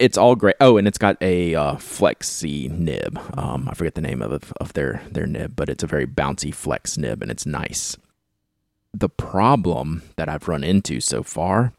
[0.00, 0.56] it's all great.
[0.60, 3.16] Oh, and it's got a uh, flexi nib.
[3.38, 6.52] Um, I forget the name of of their their nib, but it's a very bouncy
[6.52, 7.96] flex nib, and it's nice.
[8.92, 11.72] The problem that I've run into so far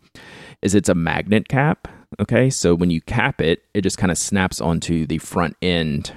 [0.61, 1.89] is it's a magnet cap.
[2.19, 6.13] Okay, so when you cap it, it just kind of snaps onto the front end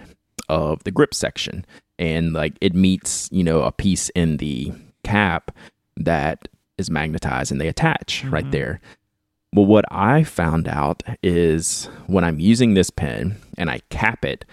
[0.48, 1.64] of the grip section,
[1.98, 4.72] and like it meets you know a piece in the
[5.02, 5.50] cap
[5.96, 8.50] that is magnetized, and they attach right Mhm.
[8.52, 8.80] there.
[9.52, 14.44] Well, what I found out is when I'm using this pen and I cap it,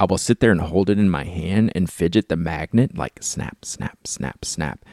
[0.00, 3.22] I will sit there and hold it in my hand and fidget the magnet like
[3.22, 4.84] snap, snap, snap, snap.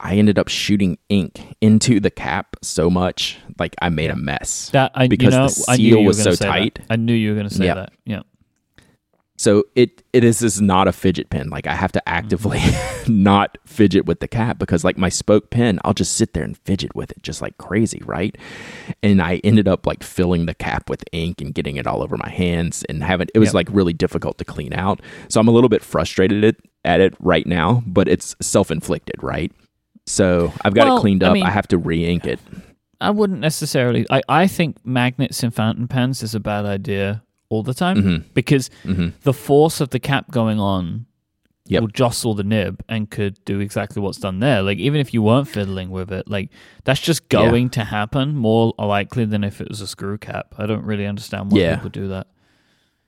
[0.00, 4.70] I ended up shooting ink into the cap so much, like I made a mess.
[4.70, 6.50] That I Because you know, the seal was so say that.
[6.52, 6.78] tight.
[6.90, 7.74] I knew you were going to say Yeah.
[7.74, 7.92] that.
[8.04, 8.22] Yeah.
[9.40, 11.48] So it it is is not a fidget pen.
[11.48, 13.22] Like I have to actively mm-hmm.
[13.22, 16.58] not fidget with the cap because like my spoke pen, I'll just sit there and
[16.58, 18.36] fidget with it just like crazy, right?
[19.00, 22.16] And I ended up like filling the cap with ink and getting it all over
[22.16, 23.54] my hands and having it was Yep.
[23.54, 25.00] like really difficult to clean out.
[25.28, 29.52] So I'm a little bit frustrated at, at it right now, but it's self-inflicted, right?
[30.08, 31.30] So I've got Well, it cleaned up.
[31.30, 32.40] I, mean- have to re-ink it.
[33.00, 34.06] I wouldn't necessarily.
[34.10, 38.24] I, I think magnets in fountain pens is a bad idea all the time Mhm.
[38.34, 39.12] because Mhm.
[39.22, 41.06] the force of the cap going on
[41.66, 41.80] Yep.
[41.80, 44.62] will jostle the nib and could do exactly what's done there.
[44.62, 46.50] Like even if you weren't fiddling with it, like
[46.84, 47.40] that's just Yeah.
[47.48, 50.54] going to happen more likely than if it was a screw cap.
[50.58, 51.74] I don't really understand why Yeah.
[51.76, 52.26] people do that.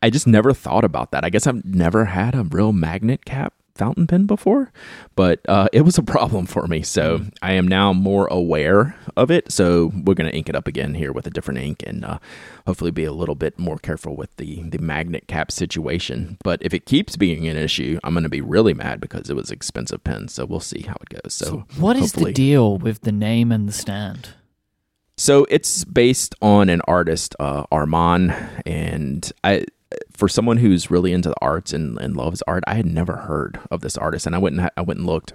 [0.02, 1.24] I just never thought about that.
[1.24, 4.72] I guess I've never had a real magnet cap fountain pen before,
[5.16, 6.82] but uh, it was a problem for me.
[6.82, 9.50] So I am now more aware of it.
[9.50, 12.18] So we're going to ink it up again here with a different ink and uh,
[12.66, 16.36] hopefully be a little bit more careful with the, the magnet cap situation.
[16.44, 19.36] But if it keeps being an issue, I'm going to be really mad because it
[19.36, 20.28] was expensive pen.
[20.28, 21.34] So we'll see how it goes.
[21.34, 24.30] So, So what is the deal with the name and the stand?
[25.16, 29.66] So it's based on an artist, uh, Arman, and I.
[30.20, 33.58] For someone who's really into the arts and, and loves art, I had never heard
[33.70, 35.32] of this artist, and I went and ha- I went and looked.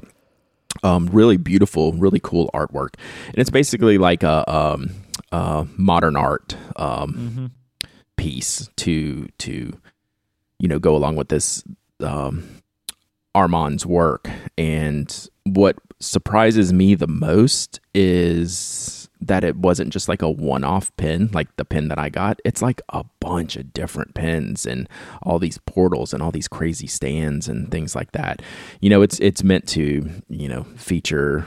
[0.84, 2.90] Um, really beautiful, really cool artwork,
[3.30, 4.92] and it's basically like a um,
[5.32, 7.52] uh, modern art um,
[8.16, 9.76] piece to to
[10.60, 11.64] you know go along with this
[12.02, 12.62] um,
[13.34, 14.30] Arman's work.
[14.56, 21.30] And what surprises me the most is that it wasn't just like a one-off pin
[21.34, 22.40] like the pin that I got.
[22.46, 24.90] It's like a bunch of different pins and
[25.24, 28.42] all these portals and all these crazy stands and things like that.
[28.82, 31.46] You know, it's it's meant to, you know, feature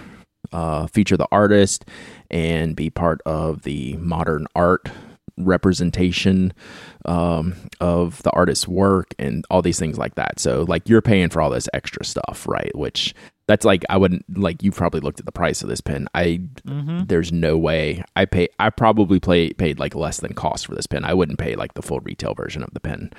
[0.52, 1.84] uh feature the artist
[2.30, 4.88] and be part of the modern art
[5.38, 6.52] representation
[7.04, 10.40] um, of the artist's work and all these things like that.
[10.40, 12.74] So like you're paying for all this extra stuff, right?
[12.76, 13.14] Which
[13.48, 16.06] that's like I wouldn't like you probably looked at the price of this pen.
[16.14, 16.42] I
[17.06, 20.86] there's no way I pay I probably play paid like less than cost for this
[20.86, 21.04] pen.
[21.04, 23.10] I wouldn't pay like the full retail version of the pen.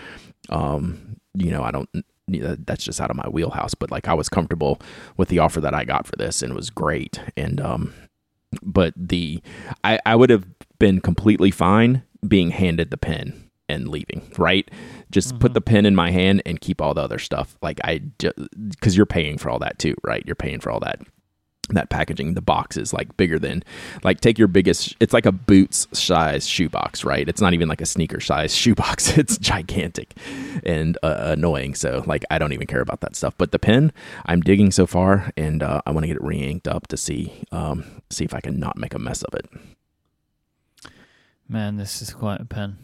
[0.49, 1.89] Um, you know, I don't
[2.27, 4.79] that's just out of my wheelhouse, but like I was comfortable
[5.17, 7.19] with the offer that I got for this and it was great.
[7.35, 7.93] And um
[8.61, 9.41] but the
[9.83, 10.45] I, I would have
[10.77, 14.69] been completely fine being handed the pen and leaving, right?
[15.11, 17.57] Just put the pen in my hand and keep all the other stuff.
[17.61, 20.23] Like I, because you're paying for all that too, right?
[20.25, 21.01] You're paying for all that
[21.71, 23.63] that packaging the box is like bigger than
[24.03, 27.79] like take your biggest it's like a boots size shoebox right it's not even like
[27.79, 30.15] a sneaker size shoebox it's gigantic
[30.63, 33.93] and uh, annoying so like i don't even care about that stuff but the pen
[34.25, 37.43] i'm digging so far and uh, i want to get it re-inked up to see
[37.51, 39.45] um see if i can not make a mess of it
[41.51, 42.77] Man, this is quite a pen.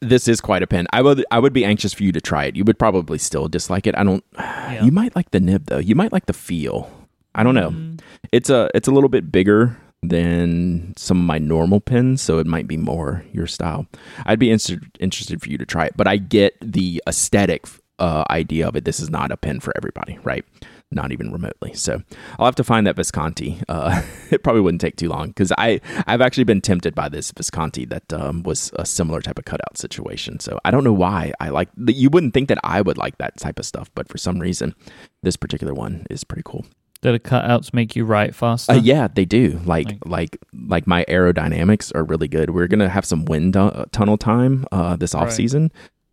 [0.00, 2.44] This is quite a pen i would i would be anxious for you to try
[2.44, 4.84] it you would probably still dislike it i don't Yeah.
[4.84, 6.90] you might like the nib though you might like the feel
[7.34, 8.00] i don't know Mm,
[8.32, 12.46] It's a it's a little bit bigger than some of my normal pens, so it
[12.46, 13.86] might be more your style.
[14.26, 17.66] I'd be inter- interested for you to try it, but I get the aesthetic
[17.98, 18.84] uh, idea of it.
[18.84, 20.44] This is not a pen for everybody, right?
[20.90, 21.74] Not even remotely.
[21.74, 22.02] So
[22.38, 23.60] I'll have to find that Visconti.
[23.68, 27.30] Uh, it probably wouldn't take too long because I I've actually been tempted by this
[27.30, 30.40] Visconti that um, was a similar type of cutout situation.
[30.40, 31.68] So I don't know why I like.
[31.86, 34.74] You wouldn't think that I would like that type of stuff, but for some reason,
[35.22, 36.64] this particular one is pretty cool.
[37.02, 38.72] Do the cutouts make you write faster?
[38.72, 39.60] Uh, yeah, they do.
[39.64, 42.50] Like, Like- like, like my aerodynamics are really good.
[42.50, 45.32] We're gonna have some wind tu- tunnel time uh, this off Right.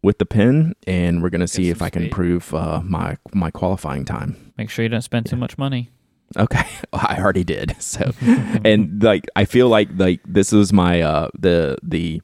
[0.06, 2.08] Season with the pen, and we're gonna see if some I can speed.
[2.12, 4.36] improve uh, my my qualifying time.
[4.58, 5.89] Make sure you don't spend too much money.
[6.38, 7.76] Okay, I already did.
[7.82, 8.12] So,
[8.65, 12.22] and like I feel like like this is my uh the the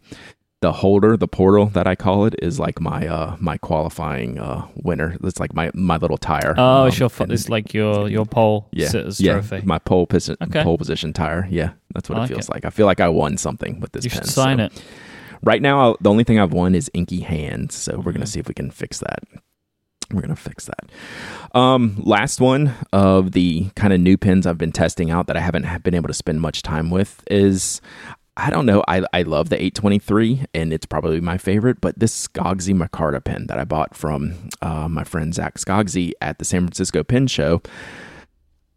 [0.62, 4.68] the holder, the portal that I call it, is like my uh my qualifying uh
[4.76, 5.18] winner.
[5.24, 6.54] It's like my my little tire.
[6.58, 9.62] Oh, Um, it's your fo- and- it's like your your pole yeah, sitters yeah, trophy.
[9.66, 10.64] my pole position, Okay.
[10.64, 11.48] pole position tire.
[11.50, 12.54] Yeah, that's what I it like feels it.
[12.54, 12.66] like.
[12.66, 14.22] I feel like I won something with this you pen.
[14.22, 14.84] should sign so- it.
[15.44, 17.76] Right now, the only thing I've won is inky hands.
[17.76, 18.30] So we're gonna Mhm.
[18.30, 19.24] see if we can fix that.
[20.12, 21.58] We're gonna fix that.
[21.58, 25.40] Um, last one of the kind of new pens I've been testing out that I
[25.42, 27.82] haven't been able to spend much time with is.
[28.38, 28.82] I don't know.
[28.88, 33.48] I, I love the 823 and it's probably my favorite, but this Skogsy Micarta pen
[33.48, 37.62] that I bought from uh, my friend Zach Skogsy at the San Francisco Pen Show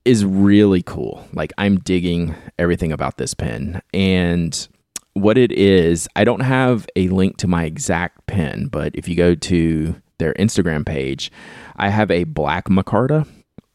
[0.05, 1.27] is really cool.
[1.33, 3.81] Like I'm digging everything about this pen.
[3.95, 4.67] And
[5.15, 9.15] what it is, I don't have a link to my exact pen, but if you
[9.15, 11.31] go to their Instagram page,
[11.77, 13.27] I have a black micarta,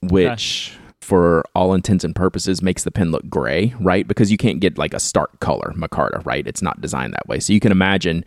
[0.01, 4.07] which for all intents and purposes makes the pen look gray, right?
[4.07, 6.45] Because you can't get like a stark color micarta, right?
[6.45, 7.39] It's not designed that way.
[7.39, 8.23] So you can imagine,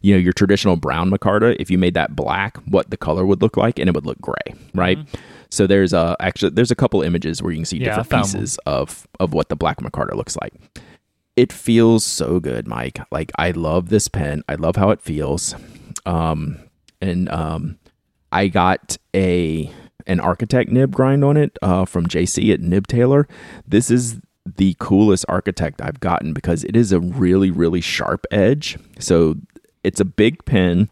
[0.00, 3.42] you know, your traditional brown micarta, if you made that black, what the color would
[3.42, 4.78] look like, and it would look gray, mm-hmm.
[4.78, 4.98] right?
[5.50, 8.22] So there's a actually there's a couple images where you can see Yeah, different one.
[8.22, 10.54] pieces of of what the black micarta looks like.
[11.36, 12.98] It feels so good, Mike.
[13.10, 14.42] Like I love this pen.
[14.48, 15.54] I love how it feels.
[16.04, 16.58] Um
[17.00, 17.78] and um
[18.30, 19.72] I got a
[20.06, 23.28] an architect nib grind on it uh, from JC at Nib Taylor.
[23.66, 28.78] This is the coolest architect I've gotten because it is a really really sharp edge.
[28.98, 29.36] So
[29.84, 30.90] it's a big pen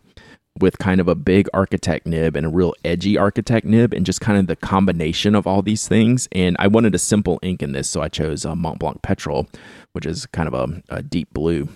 [0.60, 4.20] with kind of a big architect nib and a real edgy architect nib and just
[4.20, 6.28] kind of the combination of all these things.
[6.32, 9.48] And i wanted a simple ink in this so i chose uh, Montblanc petrol
[9.92, 11.68] which is kind of a, a deep blue.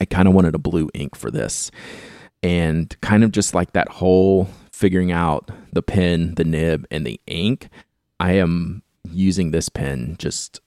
[0.00, 1.70] I kind of wanted a blue ink for this.
[2.42, 7.20] And kind of just like that whole figuring out the pen the nib and the
[7.26, 7.68] ink
[8.18, 10.60] i am using this pen just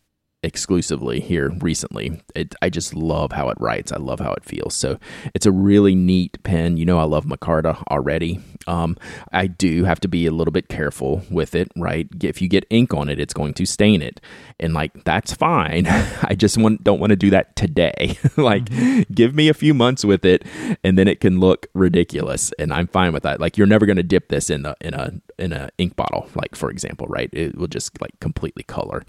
[0.45, 2.21] exclusively here recently.
[2.35, 3.91] It, I just love how it writes.
[3.91, 4.75] I love how it feels.
[4.75, 4.99] So
[5.33, 6.77] it's a really neat pen.
[6.77, 8.39] You know, I love Micarta already.
[8.67, 8.95] Um,
[9.33, 12.07] I do have to be a little bit careful with it, right?
[12.21, 14.21] If you get ink on it, it's going to stain it,
[14.59, 15.87] and like that's fine.
[16.23, 18.17] I just want don't want to do that today.
[18.37, 18.69] like,
[19.13, 20.43] give me a few months with it,
[20.83, 23.39] and then it can look ridiculous, and I'm fine with that.
[23.39, 26.27] Like, you're never going to dip this in a in a in a ink bottle,
[26.35, 27.29] like for example, right?
[27.33, 29.03] It will just like completely color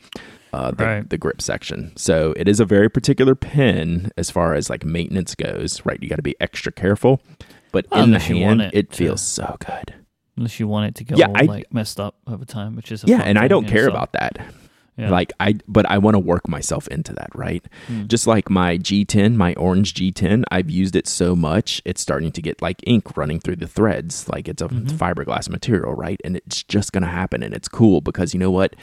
[0.56, 1.10] uh, the, Right.
[1.10, 1.92] the grip section.
[1.96, 6.02] So it is a very particular pen as far as like maintenance goes, right?
[6.02, 7.20] You got to be extra careful.
[7.72, 9.94] But in the Unless you want hand, it it, to- feels so good.
[10.36, 12.90] Unless you want it to get Yeah, all I- like messed up over time, which
[12.92, 13.94] is a Yeah, and I don't care itself.
[13.94, 14.54] about that.
[14.98, 15.10] Yeah.
[15.10, 17.62] Like I, but I want to work myself into that, right?
[17.86, 18.06] Hmm.
[18.06, 22.40] Just like my G10, my orange G10, I've used it so much, it's starting to
[22.40, 24.88] get like ink running through the threads, like it's a Mhm.
[24.92, 26.18] fiberglass material, right?
[26.24, 28.74] And it's just gonna happen, and it's cool because you know what?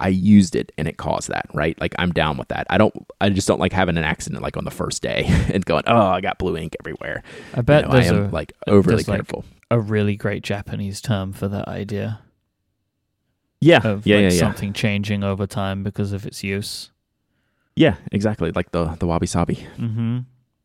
[0.00, 1.80] I used it and it caused that, right?
[1.80, 2.66] Like I'm down with that.
[2.70, 5.64] I don't, I just don't like having an accident like on the first day and
[5.64, 7.22] going, oh, I got blue ink everywhere.
[7.54, 9.44] I bet You know, I am a, like overly there's, like, careful.
[9.70, 12.20] a really great Japanese term for that idea
[13.60, 16.90] yeah, of yeah, like yeah, yeah, something changing over time because of its use.
[17.76, 18.52] yeah, exactly.
[18.52, 19.66] Like the the wabi sabi.
[19.78, 20.18] Mm-hmm.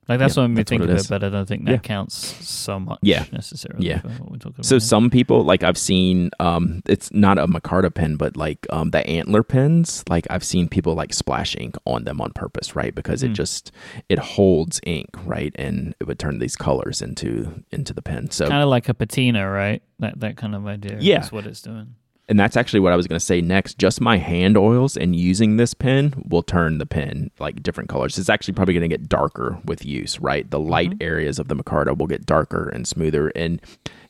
[0.09, 1.77] Like that's Yeah, what made me think of it but I don't think that Yeah.
[1.77, 3.25] counts so much Yeah.
[3.31, 3.87] necessarily.
[3.87, 3.99] Yeah.
[3.99, 4.79] for what we're talking So here.
[4.79, 9.05] some people like I've seen um it's not a micarta pen but like um the
[9.07, 13.21] antler pens like I've seen people like splash ink on them on purpose right because
[13.23, 13.35] it Mm.
[13.35, 13.71] just
[14.09, 18.47] it holds ink right and it would turn these colors into into the pen so
[18.47, 19.81] kind of like a patina, right?
[19.99, 20.97] That that kind of idea.
[20.99, 21.21] Yeah.
[21.23, 21.95] is what it's doing.
[22.29, 23.79] And that's actually what I was going to say next.
[23.79, 28.17] Just my hand oils and using this pen will turn the pen like different colors.
[28.19, 30.49] It's actually probably going to get darker with use right?
[30.49, 30.69] The mm-hmm.
[30.69, 33.61] light areas of the micarta will get darker and smoother and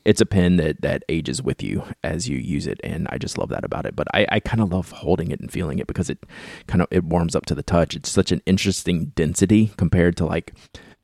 [0.04, 3.36] it's a pen that that ages with you as you use it and i just
[3.38, 3.96] love that about it.
[3.96, 6.18] But i, I kind of love holding it and feeling it because it
[6.66, 7.96] kind of it warms up to the touch.
[7.96, 10.54] It's such an interesting density compared to like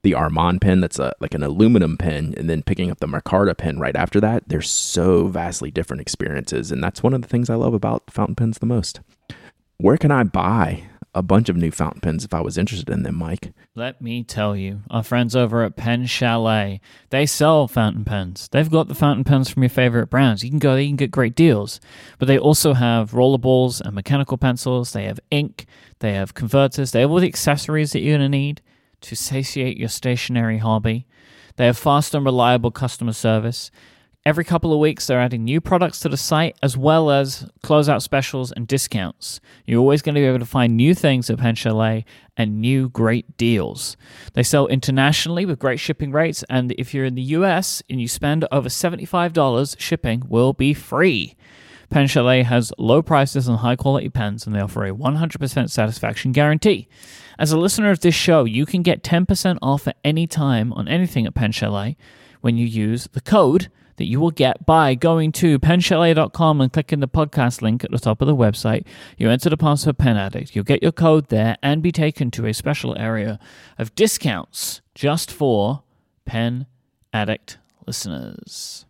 [0.07, 3.57] the Arman pen that's a like an aluminum pen and then picking up the Micarta
[3.57, 7.51] pen right after that they're so vastly different experiences and that's one of the things
[7.51, 9.01] I love about fountain pens the most
[9.79, 13.03] where can I buy a bunch of new fountain pens if I was interested in
[13.03, 16.81] them Mike Let me tell you, our friends over at Pen Chalet,
[17.11, 18.49] they sell fountain pens.
[18.53, 20.45] They've got the fountain pens from your favorite brands.
[20.45, 21.81] You can go there, you can get great deals.
[22.21, 24.93] But they also have rollerballs and mechanical pencils.
[24.93, 25.67] They have ink,
[25.99, 28.61] they have converters, they have all the accessories that you're going to need
[29.07, 31.07] to satiate your stationary hobby.
[31.57, 33.71] They have fast and reliable customer service.
[34.25, 38.03] Every couple of weeks, they're adding new products to the site as well as closeout
[38.03, 39.41] specials and discounts.
[39.65, 42.05] You're always going to be able to find new things at Pen Chalet
[42.37, 43.97] and new great deals.
[44.33, 48.09] They sell internationally with great shipping rates, and if you're in the US and you
[48.09, 51.37] spend over $75, shipping will be free.
[51.89, 56.33] Pen Chalet has low prices and high quality pens, and they offer a 100% satisfaction
[56.33, 56.89] guarantee.
[57.39, 60.89] As a listener of this show, you can get 10% off at any time on
[60.89, 61.97] anything at Pen Chalet
[62.41, 67.01] when you use the code that you will get by going to penchalet.com and clicking
[67.01, 68.87] the podcast link at the top of the website.
[69.17, 70.55] You enter the password Pen Addict.
[70.55, 73.39] You'll get your code there and be taken to a special area
[73.79, 75.83] of discounts just for
[76.25, 76.67] Pen
[77.13, 78.86] Addict listeners.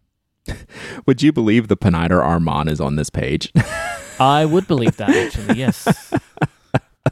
[1.07, 3.53] would you believe the Pineider Arman is on this page
[4.18, 6.14] I would believe that actually, yes.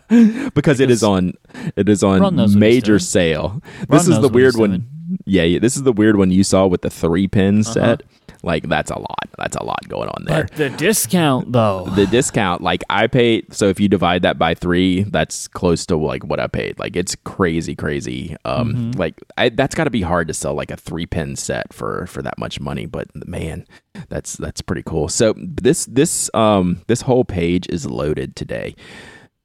[0.55, 1.35] because it is on
[1.77, 3.63] it is on knows what he's major sale.
[3.89, 4.89] Ron this is the weird one.
[5.27, 7.73] Yeah, yeah, this is the weird one you saw with the three pin Uh-huh.
[7.73, 8.03] set.
[8.43, 9.31] Like that's a lot.
[9.39, 10.43] That's a lot going on there.
[10.45, 11.87] But the discount though.
[11.97, 13.55] the discount, like I paid.
[13.55, 16.79] So if you divide that by three, that's close to like what I paid.
[16.79, 18.37] Like it's crazy, crazy.
[18.45, 18.91] Um, Mm-hmm.
[19.01, 22.07] like I, that's got to be hard to sell like a three pin set for
[22.07, 22.85] for that much money.
[22.85, 23.67] But man,
[24.11, 25.09] that's that's pretty cool.
[25.09, 28.75] So this this um this whole page is loaded today.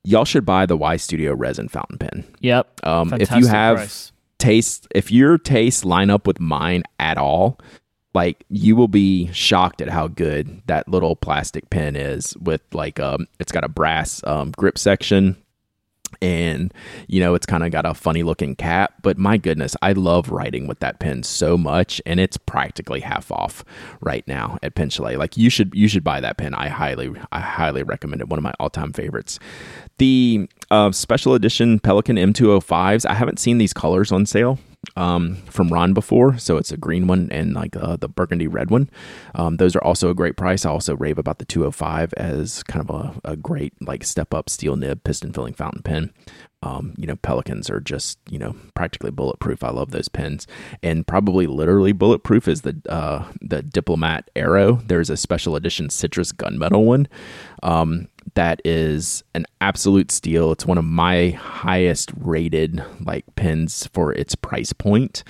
[0.04, 2.26] Y'all should buy the Y Studio resin fountain pen.
[2.42, 2.86] Yep.
[2.86, 4.12] Um, if you have price.
[4.40, 7.60] Taste, if your tastes line up with mine at all,
[8.14, 12.36] like you will be shocked at how good that little plastic pen is.
[12.38, 15.38] With like, um, it's got a brass um, grip section,
[16.22, 16.74] and
[17.08, 18.94] you know it's kind of got a funny looking cap.
[19.04, 23.32] But my goodness, I love writing with that pen so much, and it's practically half
[23.32, 23.64] off
[24.02, 25.18] right now at Pen Chalet.
[25.18, 26.54] Like you should you should buy that pen.
[26.56, 28.30] I highly I highly recommend it.
[28.30, 29.40] One of my all time favorites.
[30.00, 33.06] The uh, special edition Pelikan M205s.
[33.06, 34.60] I haven't seen these colors on sale
[34.96, 38.70] um, from Ron before, so it's a green one and like uh, the burgundy red
[38.70, 38.90] one.
[39.36, 40.66] Um, those are also a great price.
[40.66, 44.50] I also rave about the 205 as kind of a, a great like step up
[44.50, 46.14] steel nib piston filling fountain pen.
[46.62, 49.64] Um, you know, Pelikans are just you know practically bulletproof.
[49.64, 50.46] I love those pins.
[50.84, 54.82] and probably literally bulletproof is the uh, the Diplomat Aero.
[54.86, 57.08] There's a special edition citrus gunmetal one.
[57.64, 60.52] Um, that is an absolute steal.
[60.52, 65.24] It's one of my highest rated like pins for its price point,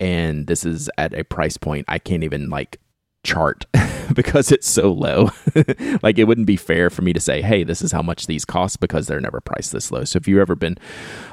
[0.00, 2.78] and this is at a price point I can't even like
[3.24, 3.66] chart
[4.14, 5.30] because it's so low.
[6.02, 8.44] like it wouldn't be fair for me to say, "Hey, this is how much these
[8.44, 10.04] cost," because they're never priced this low.
[10.04, 10.78] So if you've ever been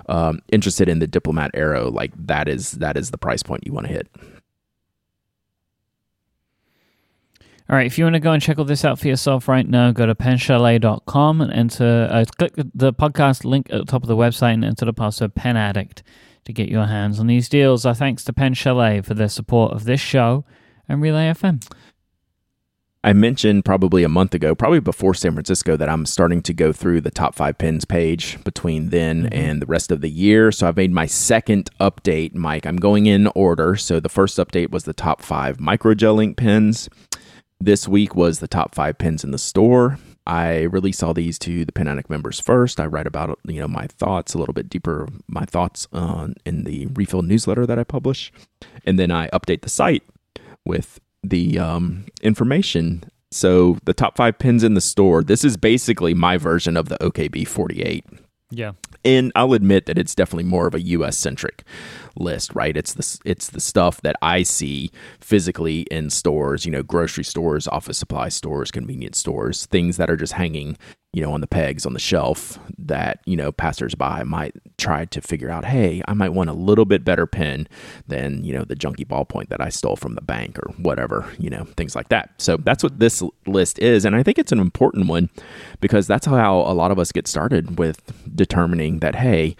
[0.08, 3.74] um, interested in the Diplomat Aero, like that is that is the price point you
[3.74, 4.08] want to hit.
[7.70, 9.68] All right, if you want to go and check all this out for yourself right
[9.68, 14.08] now, go to penchalet.com and enter, uh, click the podcast link at the top of
[14.08, 16.02] the website and enter the password Pen Addict
[16.46, 17.86] to get your hands on these deals.
[17.86, 20.46] Our thanks to Pen Chalet for their support of this show
[20.90, 21.64] and Relay FM.
[23.02, 26.74] I mentioned probably a month ago, probably before San Francisco, that I'm starting to go
[26.74, 29.34] through the top five pins page between then mm-hmm.
[29.34, 30.52] and the rest of the year.
[30.52, 32.66] So I've made my second update, Mike.
[32.66, 33.78] I'm going in order.
[33.78, 36.90] So the first update was the top five microgel ink pins.
[37.62, 39.98] This week was the top five pins in the store.
[40.28, 42.80] I release all these to the Pen members first.
[42.82, 46.66] I write about you know my thoughts a little bit deeper, my thoughts on in
[46.66, 48.32] the refill newsletter that I publish,
[48.86, 50.04] and then I update the site
[50.70, 53.04] with the um, information.
[53.32, 55.24] So the top five pins in the store.
[55.24, 58.06] This is basically my version of the OKB 48.
[58.52, 58.72] Yeah.
[59.06, 61.64] and I'll admit that it's definitely more of a US centric
[62.16, 62.76] list, right?
[62.76, 64.90] It's the it's the stuff that I see
[65.20, 70.18] physically in stores, you know, grocery stores, office supply stores, convenience stores, things that are
[70.18, 70.78] just hanging,
[71.12, 75.22] you know, on the pegs on the shelf that, you know, passersby might try to
[75.22, 77.68] figure out, hey, I might want a little bit better pen
[78.08, 81.50] than, you know, the junky ballpoint that I stole from the bank or whatever, you
[81.50, 82.30] know, things like that.
[82.38, 84.06] So that's what this list is.
[84.06, 85.30] And I think it's an important one
[85.82, 88.02] because that's how a lot of us get started with
[88.36, 89.56] determining that, hey,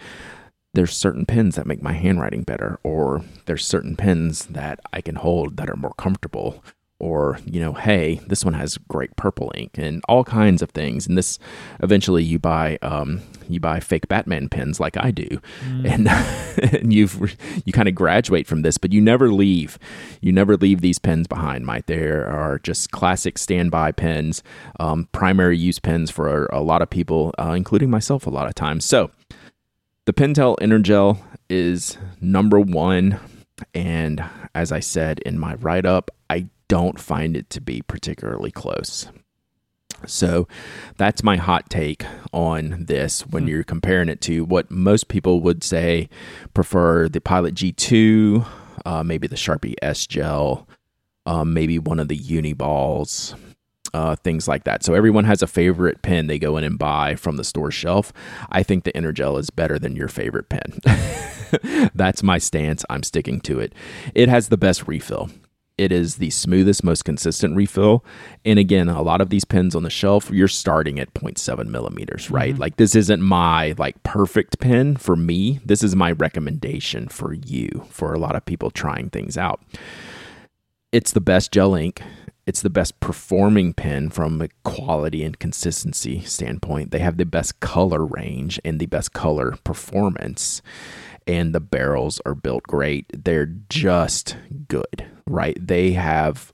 [0.74, 5.16] there's certain pens that make my handwriting better, or there's certain pens that I can
[5.16, 6.62] hold that are more comfortable,
[7.00, 11.06] or you know, hey, this one has great purple ink, and all kinds of things.
[11.06, 11.38] And this,
[11.82, 15.28] eventually, you buy um, you buy fake Batman pens like I do,
[15.64, 15.90] mm.
[15.90, 19.78] and and you've you kind of graduate from this, but you never leave.
[20.20, 21.66] You never leave these pens behind.
[21.66, 24.42] Mike, there are just classic standby pens,
[24.78, 28.46] um, primary use pens for a, a lot of people, uh, including myself, a lot
[28.46, 28.84] of times.
[28.84, 29.10] So
[30.06, 33.20] the Pentel Energel is number one.
[33.74, 34.24] And
[34.54, 36.10] as I said in my write up,
[36.70, 39.08] don't find it to be particularly close.
[40.06, 40.46] So
[40.96, 43.48] that's my hot take on this when hmm.
[43.48, 46.08] you're comparing it to what most people would say
[46.54, 48.46] prefer the Pilot G2,
[48.86, 50.68] uh, maybe the Sharpie S Gel,
[51.26, 53.34] um, maybe one of the Uniballs
[53.92, 54.84] uh, things like that.
[54.84, 58.12] So everyone has a favorite pen they go in and buy from the store shelf.
[58.48, 60.78] I think the Energel is better than your favorite pen.
[61.96, 62.84] That's my stance.
[62.88, 63.74] I'm sticking to it.
[64.14, 65.30] It has the best refill.
[65.80, 68.04] It is the smoothest, most consistent refill.
[68.44, 72.30] And again, a lot of these pens on the shelf, you're starting at 0.7 millimeters,
[72.30, 72.52] right?
[72.52, 72.60] Mm-hmm.
[72.60, 75.58] Like this isn't my like perfect pen for me.
[75.64, 79.62] This is my recommendation for you, for a lot of people trying things out.
[80.92, 82.02] It's the best gel ink
[82.50, 86.90] it's the best performing pen from a quality and consistency standpoint.
[86.90, 90.60] They have the best color range and the best color performance.
[91.30, 93.06] And the barrels are built great.
[93.12, 94.36] They're just
[94.68, 95.56] good, right?
[95.60, 96.52] They have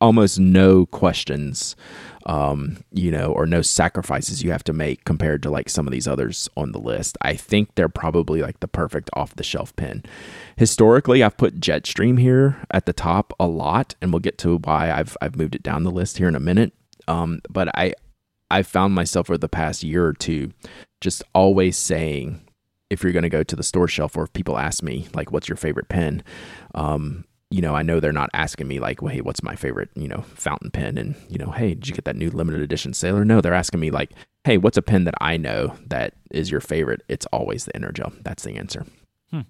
[0.00, 1.76] almost no questions
[2.26, 5.92] um, you know, or no sacrifices you have to make compared to like some of
[5.92, 7.18] these others on the list.
[7.20, 10.04] I think they're probably like the perfect off the shelf pen.
[10.56, 14.90] Historically, I've put Jetstream here at the top a lot, and we'll get to why
[14.90, 16.72] I've I've moved it down the list here in a minute.
[17.06, 17.94] Um, but I
[18.50, 20.52] I found myself over the past year or two
[21.00, 22.40] just always saying
[22.94, 25.30] if you're going to go to the store shelf or if people ask me like
[25.30, 26.22] what's your favorite pen
[26.74, 27.24] um,
[27.54, 30.08] you know, I know they're not asking me like, well, hey, what's my favorite, you
[30.08, 30.98] know, fountain pen?
[30.98, 33.24] And, you know, hey, did you get that new limited edition Sailor?
[33.24, 34.10] No, they're asking me like,
[34.42, 37.02] hey, what's a pen that I know that is your favorite?
[37.08, 38.12] It's always the Energel.
[38.24, 38.84] That's the answer.
[39.30, 39.42] Hmm.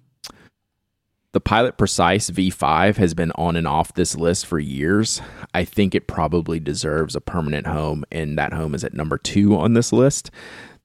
[1.31, 5.19] The Pilot Precise V5 has been on and off this list for years.
[5.55, 9.57] I think it probably deserves a permanent home, and that home is at number two
[9.57, 10.29] on this list.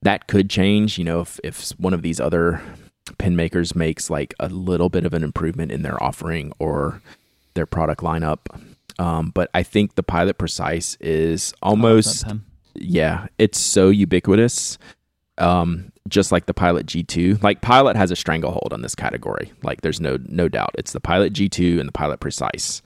[0.03, 2.62] That could change, you know, if, if one of these other
[3.18, 7.03] pen makers makes like a little bit of an improvement in their offering or
[7.55, 8.38] their product lineup.
[8.98, 12.24] Um, but I think the Pilot Precise is almost
[12.74, 14.78] yeah, it's so ubiquitous.
[15.38, 17.42] Um, just like the Pilot G2.
[17.42, 19.53] Like Pilot has a stranglehold on this category.
[19.62, 20.74] Like there's no no doubt.
[20.76, 22.82] It's the Pilot G2 and the Pilot Precise.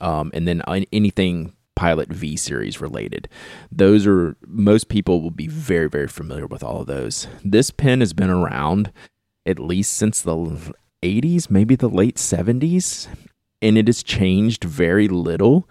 [0.00, 0.62] Um, and then
[0.92, 3.28] anything Pilot V series related.
[3.70, 7.26] Those are most people will be very very familiar with all of those.
[7.44, 8.92] This pen has been around
[9.46, 13.08] at least since the 80s, maybe the late 70s,
[13.60, 15.68] and it has changed very little.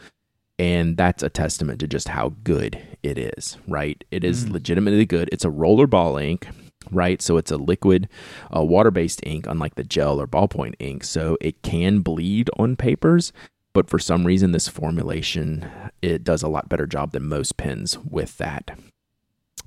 [0.59, 4.01] And that's a testament to just how good it is, right?
[4.11, 4.51] It is mm.
[4.51, 5.27] legitimately good.
[5.31, 6.47] It's a rollerball ink,
[6.91, 7.21] right?
[7.21, 8.07] So it's a liquid,
[8.55, 11.03] uh, water based ink, unlike the gel or ballpoint ink.
[11.03, 13.33] So it can bleed on papers,
[13.73, 15.69] but for some reason, this formulation
[16.01, 18.77] it does a lot better job than most pens with that.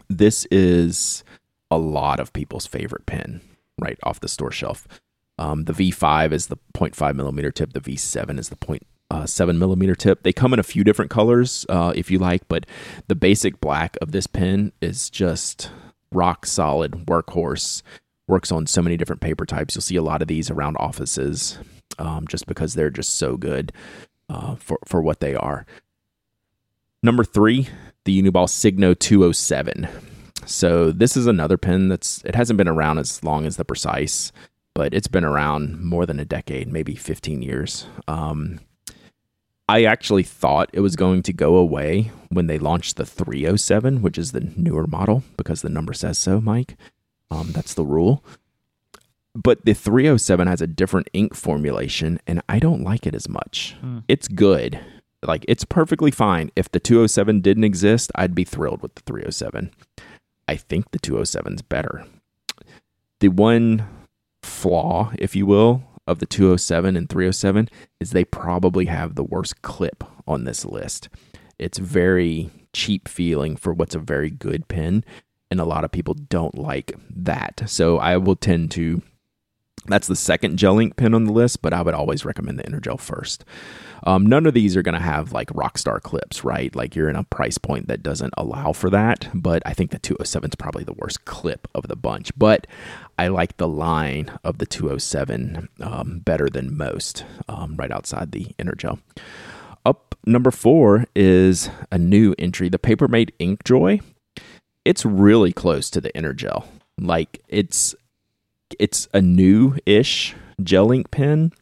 [0.09, 1.25] This is
[1.71, 3.41] a lot of people's favorite pen
[3.79, 4.87] right off the store shelf.
[5.39, 7.73] Um, the V5 is the 0.5 millimeter tip.
[7.73, 8.81] The V7 is the 0.7
[9.11, 10.23] uh, millimeter tip.
[10.23, 12.67] They come in a few different colors uh, if you like, but
[13.09, 15.71] the basic black of this pen is just
[16.13, 17.83] rock solid workhorse.
[18.29, 19.75] Works on so many different paper types.
[19.75, 21.59] You'll see a lot of these around offices
[21.99, 23.73] um, just because they're just so good
[24.29, 25.67] uh, for, for what they are.
[27.03, 27.69] Number three,
[28.05, 29.89] the Uniball Signo 207.
[30.45, 34.33] So this is another pen that's it hasn't been around as long as the Precise,
[34.75, 37.87] but it's been around more than a decade, maybe 15 years.
[38.07, 38.61] Um,
[39.69, 44.17] I actually thought it was going to go away when they launched the 307, which
[44.17, 46.77] is the newer model because the number says so, Mike.
[47.31, 48.25] Um, that's the rule.
[49.37, 53.77] But the 307 has a different ink formulation, and I don't like it as much.
[53.85, 54.03] Mm.
[54.09, 54.81] It's good.
[55.23, 56.51] Like, it's perfectly fine.
[56.57, 59.71] If the 207 didn't exist, I'd be thrilled with the 307.
[60.49, 62.05] I think the 207 is better.
[63.21, 63.87] the one
[64.43, 67.69] flaw, if you will, of the 207 and 307
[68.01, 71.09] is they probably have the worst clip on this list.
[71.59, 75.05] It's very cheap feeling for what's a very good pen,
[75.51, 77.63] and a lot of people don't like that.
[77.67, 79.03] So I will tend to.
[79.89, 82.65] That's the second gel ink pen on the list, but I would always recommend the
[82.65, 83.45] Energel first.
[84.05, 86.75] Um, none of these are going to have like Rockstar clips, right?
[86.75, 89.29] Like you're in a price point that doesn't allow for that.
[89.35, 92.31] But I think the 207 is probably the worst clip of the bunch.
[92.37, 92.67] But
[93.19, 98.47] I like the line of the 207 um, better than most, um, right outside the
[98.59, 99.01] Energel.
[99.85, 104.03] Up number four is a new entry, the Papermate Inkjoy.
[104.85, 106.65] It's really close to the Energel.
[106.99, 107.95] Like it's
[108.79, 111.53] it's a new-ish gel ink pen.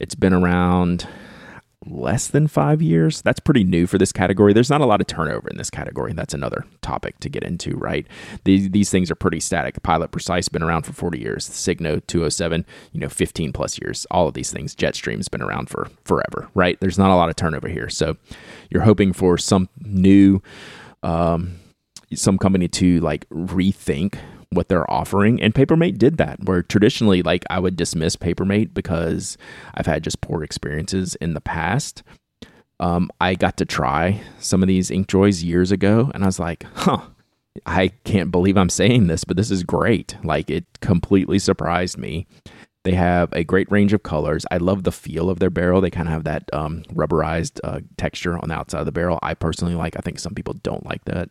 [0.00, 1.06] It's been around
[1.86, 3.22] less than five years.
[3.22, 4.52] That's pretty new for this category.
[4.52, 6.12] There's not a lot of turnover in this category.
[6.12, 8.06] That's another topic to get into, right?
[8.44, 9.82] These, these things are pretty static.
[9.82, 11.44] Pilot Precise been around for 40 years.
[11.44, 14.06] Signo 207, you know, 15 plus years.
[14.10, 14.74] All of these things.
[14.74, 16.78] Jetstream's been around for forever, right?
[16.80, 17.88] There's not a lot of turnover here.
[17.88, 18.16] So
[18.70, 20.42] you're hoping for some new,
[21.02, 21.56] um,
[22.14, 24.16] some company to like rethink
[24.54, 25.40] what they're offering.
[25.42, 29.36] And Papermate did that, where traditionally, like, I would dismiss Papermate because
[29.74, 32.02] I've had just poor experiences in the past.
[32.80, 36.64] Um, I got to try some of these Inkjoys years ago, and I was like,
[36.74, 37.02] huh,
[37.66, 40.16] I can't believe I'm saying this, but this is great.
[40.24, 42.26] Like, it completely surprised me.
[42.82, 44.44] They have a great range of colors.
[44.50, 45.80] I love the feel of their barrel.
[45.80, 49.18] They kind of have that um, rubberized uh, texture on the outside of the barrel.
[49.22, 49.96] I personally like.
[49.96, 51.30] I think some people don't like that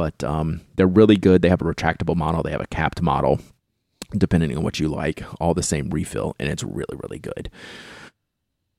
[0.00, 1.42] but um, they're really good.
[1.42, 3.38] They have a retractable model, they have a capped model,
[4.16, 7.50] depending on what you like, all the same refill, and it's really, really good.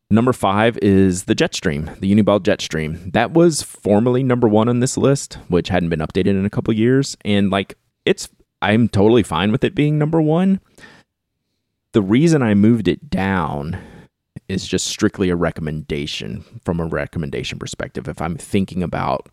[0.09, 3.13] Number five is the Jetstream, the Uniball Jetstream.
[3.13, 6.73] That was formerly number one on this list, which hadn't been updated in a couple
[6.73, 7.15] years.
[7.23, 8.27] And like, it's,
[8.63, 10.59] I'm totally fine with it being number one.
[11.91, 13.77] The reason I moved it down
[14.49, 18.07] is just strictly a recommendation from a recommendation perspective.
[18.07, 19.29] If I'm thinking about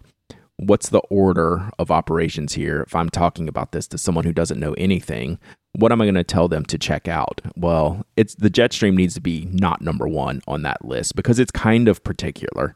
[0.58, 4.60] what's the order of operations here if I'm talking about this to someone who doesn't
[4.60, 5.38] know anything?
[5.72, 7.40] What am I going to tell them to check out?
[7.56, 11.52] Well, it's the Jetstream needs to be not number 1 on that list because it's
[11.52, 12.74] kind of particular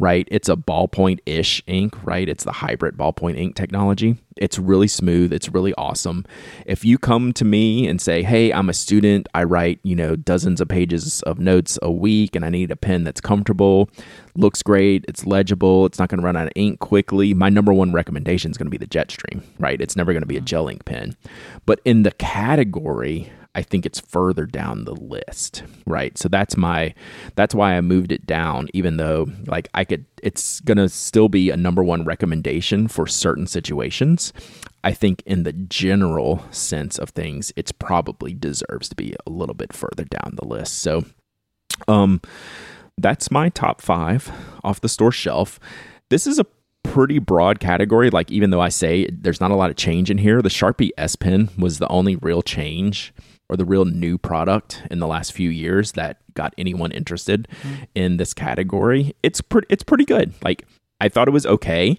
[0.00, 0.26] right?
[0.30, 2.26] It's a ballpoint ish ink, right?
[2.26, 4.16] It's the hybrid ballpoint ink technology.
[4.38, 5.30] It's really smooth.
[5.30, 6.24] It's really awesome.
[6.64, 10.16] If you come to me and say, hey, I'm a student, I write, you know,
[10.16, 13.90] dozens of pages of notes a week and I need a pen that's comfortable,
[14.34, 17.74] looks great, it's legible, it's not going to run out of ink quickly, my number
[17.74, 19.82] one recommendation is going to be the Jetstream, right?
[19.82, 20.46] It's never going to be a mm-hmm.
[20.46, 21.14] gel ink pen.
[21.66, 26.16] But in the category, I think it's further down the list, right?
[26.16, 26.94] So that's my
[27.34, 31.28] that's why I moved it down even though like I could it's going to still
[31.28, 34.32] be a number 1 recommendation for certain situations.
[34.84, 39.54] I think in the general sense of things it's probably deserves to be a little
[39.54, 40.78] bit further down the list.
[40.78, 41.04] So
[41.88, 42.20] um
[42.98, 44.30] that's my top 5
[44.62, 45.58] off the store shelf.
[46.08, 46.46] This is a
[46.82, 48.10] pretty broad category.
[48.10, 50.90] Like, even though I say there's not a lot of change in here, the Sharpie
[50.98, 53.14] S Pen was the only real change
[53.50, 57.84] or the real new product in the last few years that got anyone interested mm-hmm.
[57.94, 59.14] in this category.
[59.22, 60.32] It's pretty it's pretty good.
[60.42, 60.66] Like
[61.00, 61.98] I thought it was okay.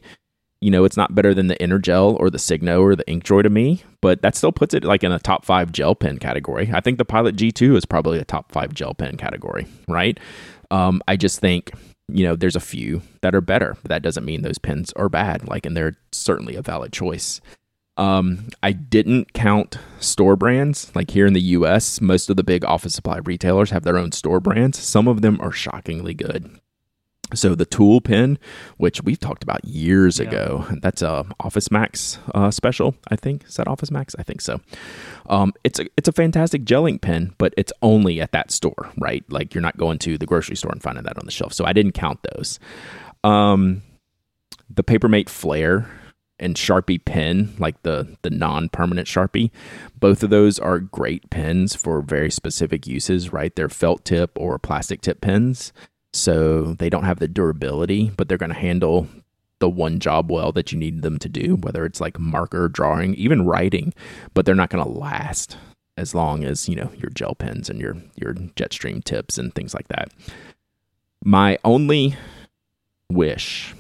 [0.62, 3.50] You know, it's not better than the Energel or the Signo or the Inkjoy to
[3.50, 6.70] me, but that still puts it like in a top five gel pen category.
[6.72, 10.20] I think the Pilot G2 is probably a top five gel pen category, right?
[10.70, 11.72] Um, I just think
[12.08, 13.76] you know there's a few that are better.
[13.82, 15.48] But that doesn't mean those pens are bad.
[15.48, 17.42] Like, and they're certainly a valid choice.
[17.98, 20.92] Um, I didn't count store brands.
[20.96, 24.12] Like here in the US, most of the big office supply retailers have their own
[24.12, 24.80] store brands.
[24.80, 26.60] Some of them are shockingly good.
[27.34, 28.38] So the TUL pen,
[28.78, 30.28] which we've talked about years yeah.
[30.28, 33.46] ago, that's a Office Max uh, special, I think.
[33.46, 34.16] Is that Office Max?
[34.20, 34.60] I think so.
[35.30, 38.92] Um, it's a it's a fantastic gel ink pen, but it's only at that store,
[38.98, 39.24] right?
[39.30, 41.54] Like you're not going to the grocery store and finding that on the shelf.
[41.54, 42.60] So I didn't count those.
[43.24, 43.82] Um,
[44.70, 45.88] the Papermate Flare
[46.42, 49.52] and Sharpie pen, like the the non-permanent Sharpie.
[50.00, 53.56] Both of those are great pens for very specific uses, right?
[53.56, 55.72] They're felt tip or plastic tip pens.
[56.14, 59.08] So they don't have the durability, but they're going to handle
[59.60, 63.14] the one job well that you need them to do, whether it's like marker, drawing,
[63.16, 63.94] even writing,
[64.34, 65.56] but they're not going to last
[65.98, 69.74] as long as, you know, your gel pens and your your Jetstream tips and things
[69.74, 70.10] like that.
[71.24, 72.16] My only
[73.10, 73.76] wish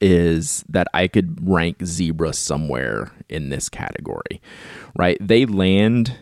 [0.00, 4.40] is that I could rank Zebra somewhere in this category,
[4.96, 5.18] right?
[5.20, 6.16] They land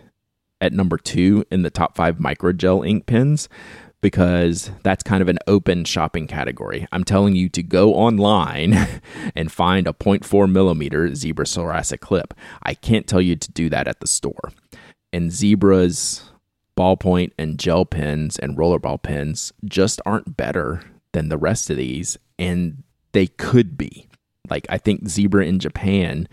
[0.61, 3.49] at number two in the top five microgel ink pens
[4.01, 6.87] because that's kind of an open shopping category.
[6.93, 8.75] I'm telling you to go online
[9.35, 12.35] and find a 0.4 millimeter zebra Sarasa clip.
[12.63, 14.53] I can't tell you to do that at the store.
[15.11, 16.31] And zebras,
[16.77, 22.19] ballpoint, and gel pens and rollerball pens just aren't better than the rest of these,
[22.39, 22.83] and
[23.15, 24.07] they could be.
[24.51, 26.29] Like I think zebra in Japan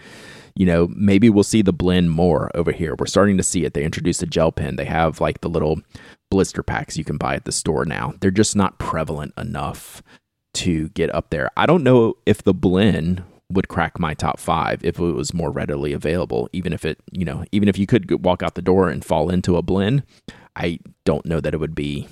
[0.56, 2.96] you know, maybe we'll see the blend more over here.
[2.98, 3.74] We're starting to see it.
[3.74, 4.76] They introduced a gel pen.
[4.76, 5.82] They have like the little
[6.30, 8.14] blister packs you can buy at the store now.
[8.20, 10.02] They're just not prevalent enough
[10.56, 11.50] to get up there.
[11.56, 15.52] I don't know if the blend would crack my top five if it was more
[15.52, 16.50] readily available.
[16.54, 19.30] Even if it, you know, even if you could walk out the door and fall
[19.30, 20.04] into a blend,
[20.56, 22.08] I don't know that it would be.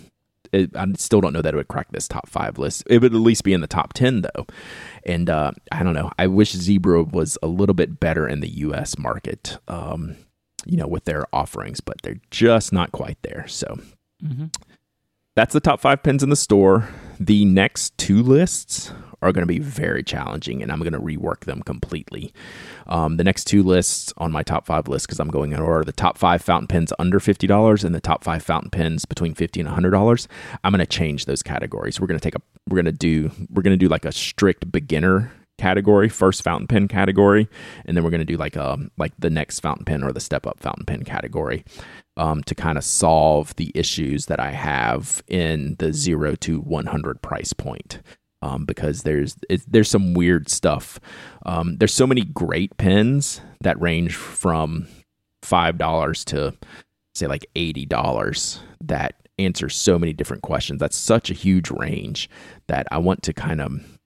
[0.52, 2.84] It, I still don't know that it would crack this top five list.
[2.88, 4.48] It would at least be in the top ten though.
[5.06, 6.12] And uh, I don't know.
[6.18, 8.98] I wish Zebra was a little bit better in the U.S.
[8.98, 9.58] market.
[9.68, 10.16] Um,
[10.66, 13.46] you know, with their offerings, but they're just not quite there.
[13.48, 13.80] So
[14.24, 14.48] mm-hmm.
[15.36, 16.90] That's the top five pins in the store.
[17.20, 21.42] The next two lists are going to be very challenging, and I'm going to rework
[21.42, 22.34] them completely.
[22.88, 25.84] Um, the next two lists on my top five list, because I'm going in order,
[25.84, 29.34] the top five fountain pens under fifty dollars and the top five fountain pens between
[29.34, 30.28] 50 and hundred dollars.
[30.64, 32.00] I'm going to change those categories.
[32.00, 34.12] We're going to take a, we're going to do, we're going to do like a
[34.12, 37.48] strict beginner category, first fountain pen category,
[37.86, 40.20] and then we're going to do like um, like the next fountain pen or the
[40.20, 41.64] step up fountain pen category
[42.18, 46.88] um, to kind of solve the issues that I have in the zero to one
[46.88, 48.00] hundred price point
[48.42, 51.00] um, because there's it, there's some weird stuff.
[51.46, 54.88] Um, there's so many great pens that range from
[55.44, 56.56] five dollars to
[57.14, 60.80] say like eighty dollars that answer so many different questions.
[60.80, 62.30] That's such a huge range
[62.68, 63.99] that I want to kind of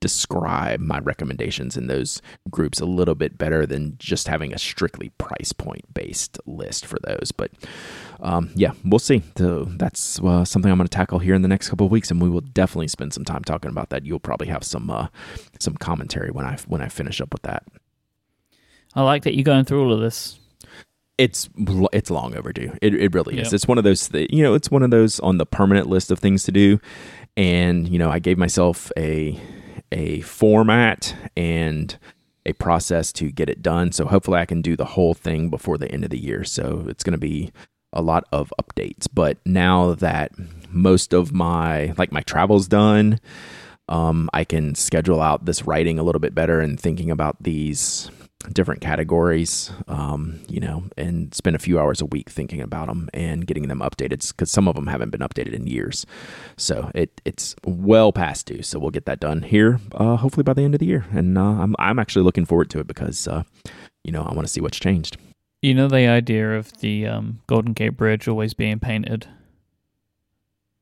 [0.00, 2.20] describe my recommendations in those
[2.50, 6.98] groups a little bit better than just having a strictly price point based list for
[7.02, 7.32] those.
[7.32, 7.52] But
[8.20, 9.22] um, yeah, we'll see.
[9.36, 12.10] So that's uh, something I'm going to tackle here in the next couple of weeks,
[12.10, 14.04] and we will definitely spend some time talking about that.
[14.04, 15.08] You'll probably have some uh,
[15.58, 17.64] some commentary when I when I finish up with that.
[18.94, 20.38] I like that you're going through all of this
[21.18, 21.48] it's
[21.92, 22.72] it's long overdue.
[22.82, 23.46] It it really is.
[23.46, 23.54] Yep.
[23.54, 26.10] It's one of those th- you know, it's one of those on the permanent list
[26.10, 26.80] of things to do.
[27.36, 29.40] And you know, I gave myself a
[29.94, 31.96] a format and
[32.44, 33.92] a process to get it done.
[33.92, 36.44] So hopefully I can do the whole thing before the end of the year.
[36.44, 37.52] So it's going to be
[37.92, 39.06] a lot of updates.
[39.12, 40.32] But now that
[40.68, 43.20] most of my like my travel's done,
[43.88, 48.10] um, I can schedule out this writing a little bit better and thinking about these
[48.52, 53.08] different categories, um, you know, and spend a few hours a week thinking about them
[53.14, 56.06] and getting them updated because some of them haven't been updated in years.
[56.56, 58.62] So it it's well past due.
[58.62, 61.06] So we'll get that done here, uh, hopefully by the end of the year.
[61.12, 63.44] And uh, I'm I'm actually looking forward to it because uh,
[64.02, 65.16] you know I want to see what's changed.
[65.62, 69.26] You know the idea of the um, Golden Gate Bridge always being painted.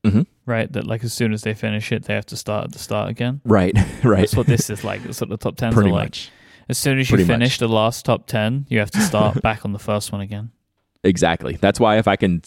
[0.03, 0.23] Mm-hmm.
[0.45, 2.79] Right, that like as soon as they finish it, they have to start at the
[2.79, 3.39] start again.
[3.45, 4.19] Right, right.
[4.19, 5.01] That's what this is like.
[5.03, 6.05] That's what the top tens Pretty are like.
[6.07, 6.31] Much.
[6.69, 7.59] As soon as you Pretty finish much.
[7.59, 10.51] the last top 10, you have to start back on the first one again.
[11.03, 11.57] Exactly.
[11.59, 12.41] That's why if I can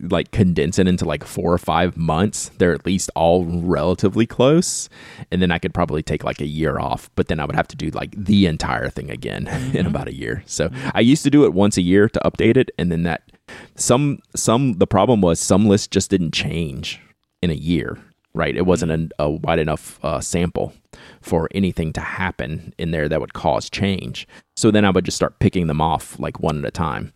[0.00, 4.88] like condense it into like four or five months, they're at least all relatively close.
[5.30, 7.68] And then I could probably take like a year off, but then I would have
[7.68, 9.76] to do like the entire thing again mm-hmm.
[9.76, 10.42] in about a year.
[10.46, 10.88] So mm-hmm.
[10.94, 12.70] I used to do it once a year to update it.
[12.78, 13.32] And then that
[13.74, 17.00] some, some, the problem was some lists just didn't change
[17.42, 17.98] in a year
[18.34, 18.56] right?
[18.56, 20.72] It wasn't a, a wide enough uh, sample
[21.20, 24.26] for anything to happen in there that would cause change.
[24.56, 27.12] So then I would just start picking them off like one at a time.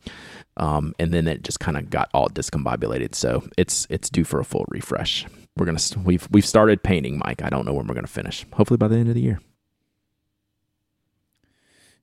[0.56, 3.14] Um, and then it just kind of got all discombobulated.
[3.14, 5.26] So it's it's due for a full refresh.
[5.56, 7.42] We're gonna we've we've started painting, Mike.
[7.42, 8.46] I don't know when we're gonna finish.
[8.52, 9.40] Hopefully by the end of the year.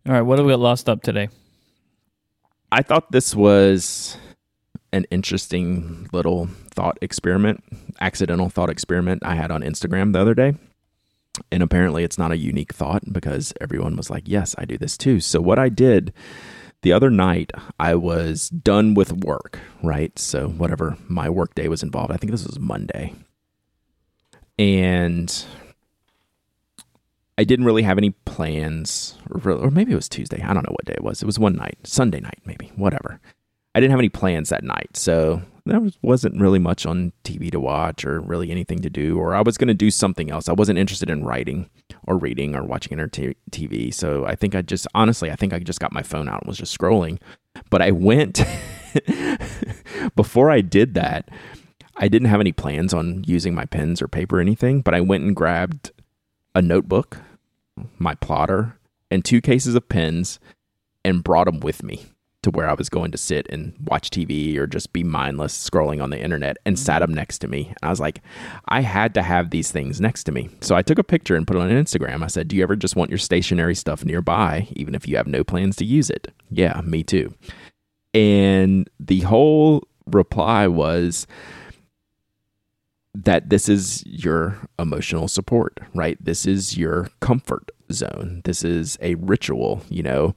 [0.05, 1.29] All right, what do we got lost up today?
[2.71, 4.17] I thought this was
[4.93, 7.63] an interesting little thought experiment,
[7.99, 10.55] accidental thought experiment I had on Instagram the other day.
[11.51, 14.97] And apparently it's not a unique thought because everyone was like, yes, I do this
[14.97, 15.19] too.
[15.21, 16.13] So what I did
[16.81, 20.17] the other night, I was done with work, right?
[20.19, 23.13] So whatever my work day was involved, I think this was Monday.
[24.59, 25.45] And
[27.37, 30.41] I didn't really have any plans, or, or maybe it was Tuesday.
[30.41, 31.21] I don't know what day it was.
[31.21, 33.21] It was one night, Sunday night, maybe, whatever.
[33.73, 34.95] I didn't have any plans that night.
[34.95, 39.35] So there wasn't really much on TV to watch or really anything to do, or
[39.35, 40.49] I was going to do something else.
[40.49, 41.69] I wasn't interested in writing
[42.07, 43.93] or reading or watching TV.
[43.93, 46.47] So I think I just, honestly, I think I just got my phone out and
[46.47, 47.19] was just scrolling.
[47.69, 48.41] But I went,
[50.15, 51.29] before I did that,
[51.95, 55.01] I didn't have any plans on using my pens or paper or anything, but I
[55.01, 55.91] went and grabbed
[56.55, 57.19] a notebook,
[57.99, 58.77] my plotter,
[59.11, 60.39] and two cases of pens
[61.05, 62.05] and brought them with me
[62.43, 66.01] to where I was going to sit and watch TV or just be mindless scrolling
[66.01, 66.83] on the internet and mm-hmm.
[66.83, 67.67] sat them next to me.
[67.67, 68.21] And I was like,
[68.67, 70.49] I had to have these things next to me.
[70.61, 72.23] So I took a picture and put it on Instagram.
[72.23, 75.27] I said, Do you ever just want your stationary stuff nearby, even if you have
[75.27, 76.33] no plans to use it?
[76.49, 77.33] Yeah, me too.
[78.13, 81.27] And the whole reply was,
[83.13, 86.17] that this is your emotional support, right?
[86.23, 88.41] This is your comfort zone.
[88.45, 90.33] This is a ritual, you know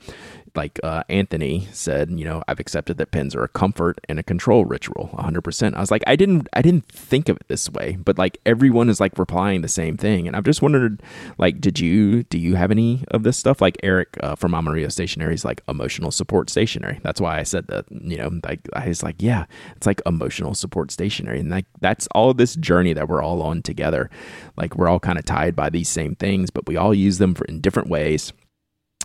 [0.56, 4.22] like uh, Anthony said, you know, I've accepted that pins are a comfort and a
[4.22, 5.74] control ritual, 100%.
[5.74, 8.88] I was like, I didn't, I didn't think of it this way, but like everyone
[8.88, 11.02] is like replying the same thing, and I've just wondered,
[11.38, 13.60] like, did you, do you have any of this stuff?
[13.60, 17.00] Like Eric uh, from Amarillo Stationery is like emotional support stationery.
[17.02, 19.46] That's why I said that, you know, like I was like, yeah,
[19.76, 23.62] it's like emotional support stationery, and like that's all this journey that we're all on
[23.62, 24.10] together.
[24.56, 27.34] Like we're all kind of tied by these same things, but we all use them
[27.34, 28.32] for in different ways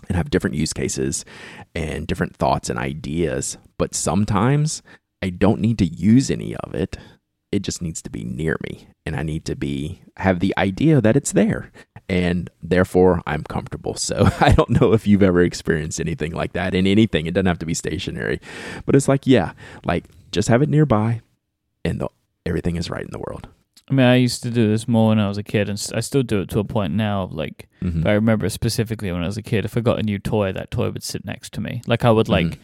[0.08, 1.24] and have different use cases
[1.74, 3.58] and different thoughts and ideas.
[3.78, 4.82] But sometimes
[5.22, 6.96] I don't need to use any of it.
[7.52, 11.00] It just needs to be near me and I need to be have the idea
[11.00, 11.70] that it's there.
[12.08, 13.94] And therefore I'm comfortable.
[13.94, 17.26] So I don't know if you've ever experienced anything like that in anything.
[17.26, 18.40] It doesn't have to be stationary.
[18.86, 19.52] But it's like, yeah,
[19.84, 21.20] like just have it nearby
[21.84, 22.08] and the,
[22.46, 23.48] everything is right in the world.
[23.90, 26.00] I mean, I used to do this more when I was a kid, and I
[26.00, 27.28] still do it to a point now.
[27.32, 28.06] Like, mm-hmm.
[28.06, 30.70] I remember specifically when I was a kid, if I got a new toy, that
[30.70, 31.82] toy would sit next to me.
[31.86, 32.58] Like, I would like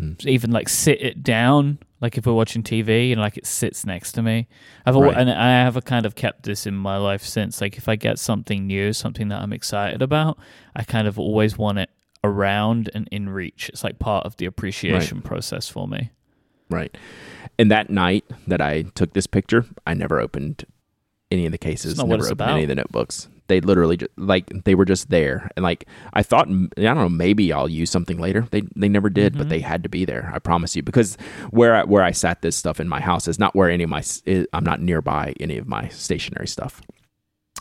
[0.00, 0.28] mm-hmm.
[0.28, 1.78] even like sit it down.
[2.00, 4.48] Like if we're watching TV and like it sits next to me.
[4.86, 5.14] I've right.
[5.14, 7.60] and I have a kind of kept this in my life since.
[7.60, 10.38] Like if I get something new, something that I'm excited about,
[10.74, 11.90] I kind of always want it
[12.24, 13.68] around and in reach.
[13.68, 15.24] It's like part of the appreciation right.
[15.24, 16.10] process for me.
[16.70, 16.96] Right.
[17.58, 20.64] And that night that I took this picture, I never opened
[21.30, 22.50] any of the cases, never opened about.
[22.50, 23.28] any of the notebooks.
[23.48, 27.08] They literally just, like they were just there, and like I thought, I don't know,
[27.08, 28.46] maybe I'll use something later.
[28.50, 29.42] They they never did, mm-hmm.
[29.42, 30.30] but they had to be there.
[30.32, 31.18] I promise you, because
[31.50, 33.90] where I, where I sat this stuff in my house is not where any of
[33.90, 34.04] my
[34.52, 36.80] I'm not nearby any of my stationary stuff.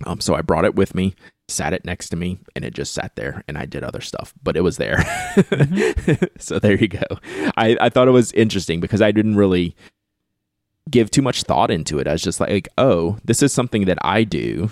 [0.05, 1.15] Um, so I brought it with me
[1.49, 4.33] sat it next to me and it just sat there and I did other stuff,
[4.43, 4.97] but it was there.
[4.97, 6.25] Mm-hmm.
[6.39, 7.03] so there you go.
[7.57, 9.75] I, I thought it was interesting because I didn't really
[10.89, 12.07] give too much thought into it.
[12.07, 14.69] I was just like, oh, this is something that I do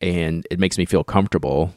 [0.00, 1.74] and it makes me feel comfortable.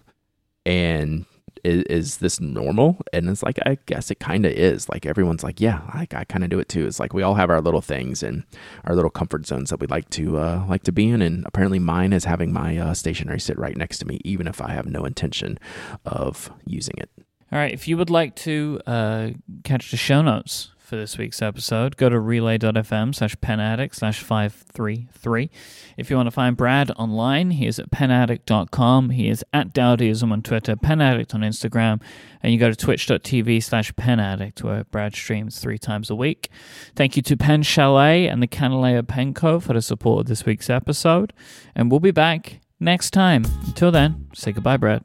[0.65, 1.25] And
[1.63, 2.99] is, is this normal?
[3.11, 4.89] And it's like, I guess it kind of is.
[4.89, 6.85] Like everyone's like, yeah, I, I kind of do it too.
[6.85, 8.43] It's like we all have our little things and
[8.85, 11.21] our little comfort zones that we like to uh, like to be in.
[11.21, 14.61] And apparently, mine is having my uh, stationery sit right next to me, even if
[14.61, 15.57] I have no intention
[16.05, 17.09] of using it.
[17.51, 17.71] All right.
[17.71, 19.29] If you would like to uh,
[19.63, 25.49] catch the show notes for this week's episode, go to relay.fm slash penaddict slash 533.
[25.97, 29.11] If you want to find Brad online, he is at penaddict.com.
[29.11, 32.01] He is at Dowdyism on Twitter, penaddict on Instagram,
[32.41, 36.49] and you go to twitch.tv slash penaddict where Brad streams three times a week.
[36.95, 39.59] Thank you to Pen Chalet and the Kanilea Pen Co.
[39.59, 41.33] for the support of this week's episode,
[41.75, 43.45] and we'll be back next time.
[43.65, 45.03] Until then, say goodbye, Brad.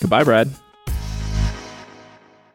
[0.00, 0.65] Goodbye, Brad.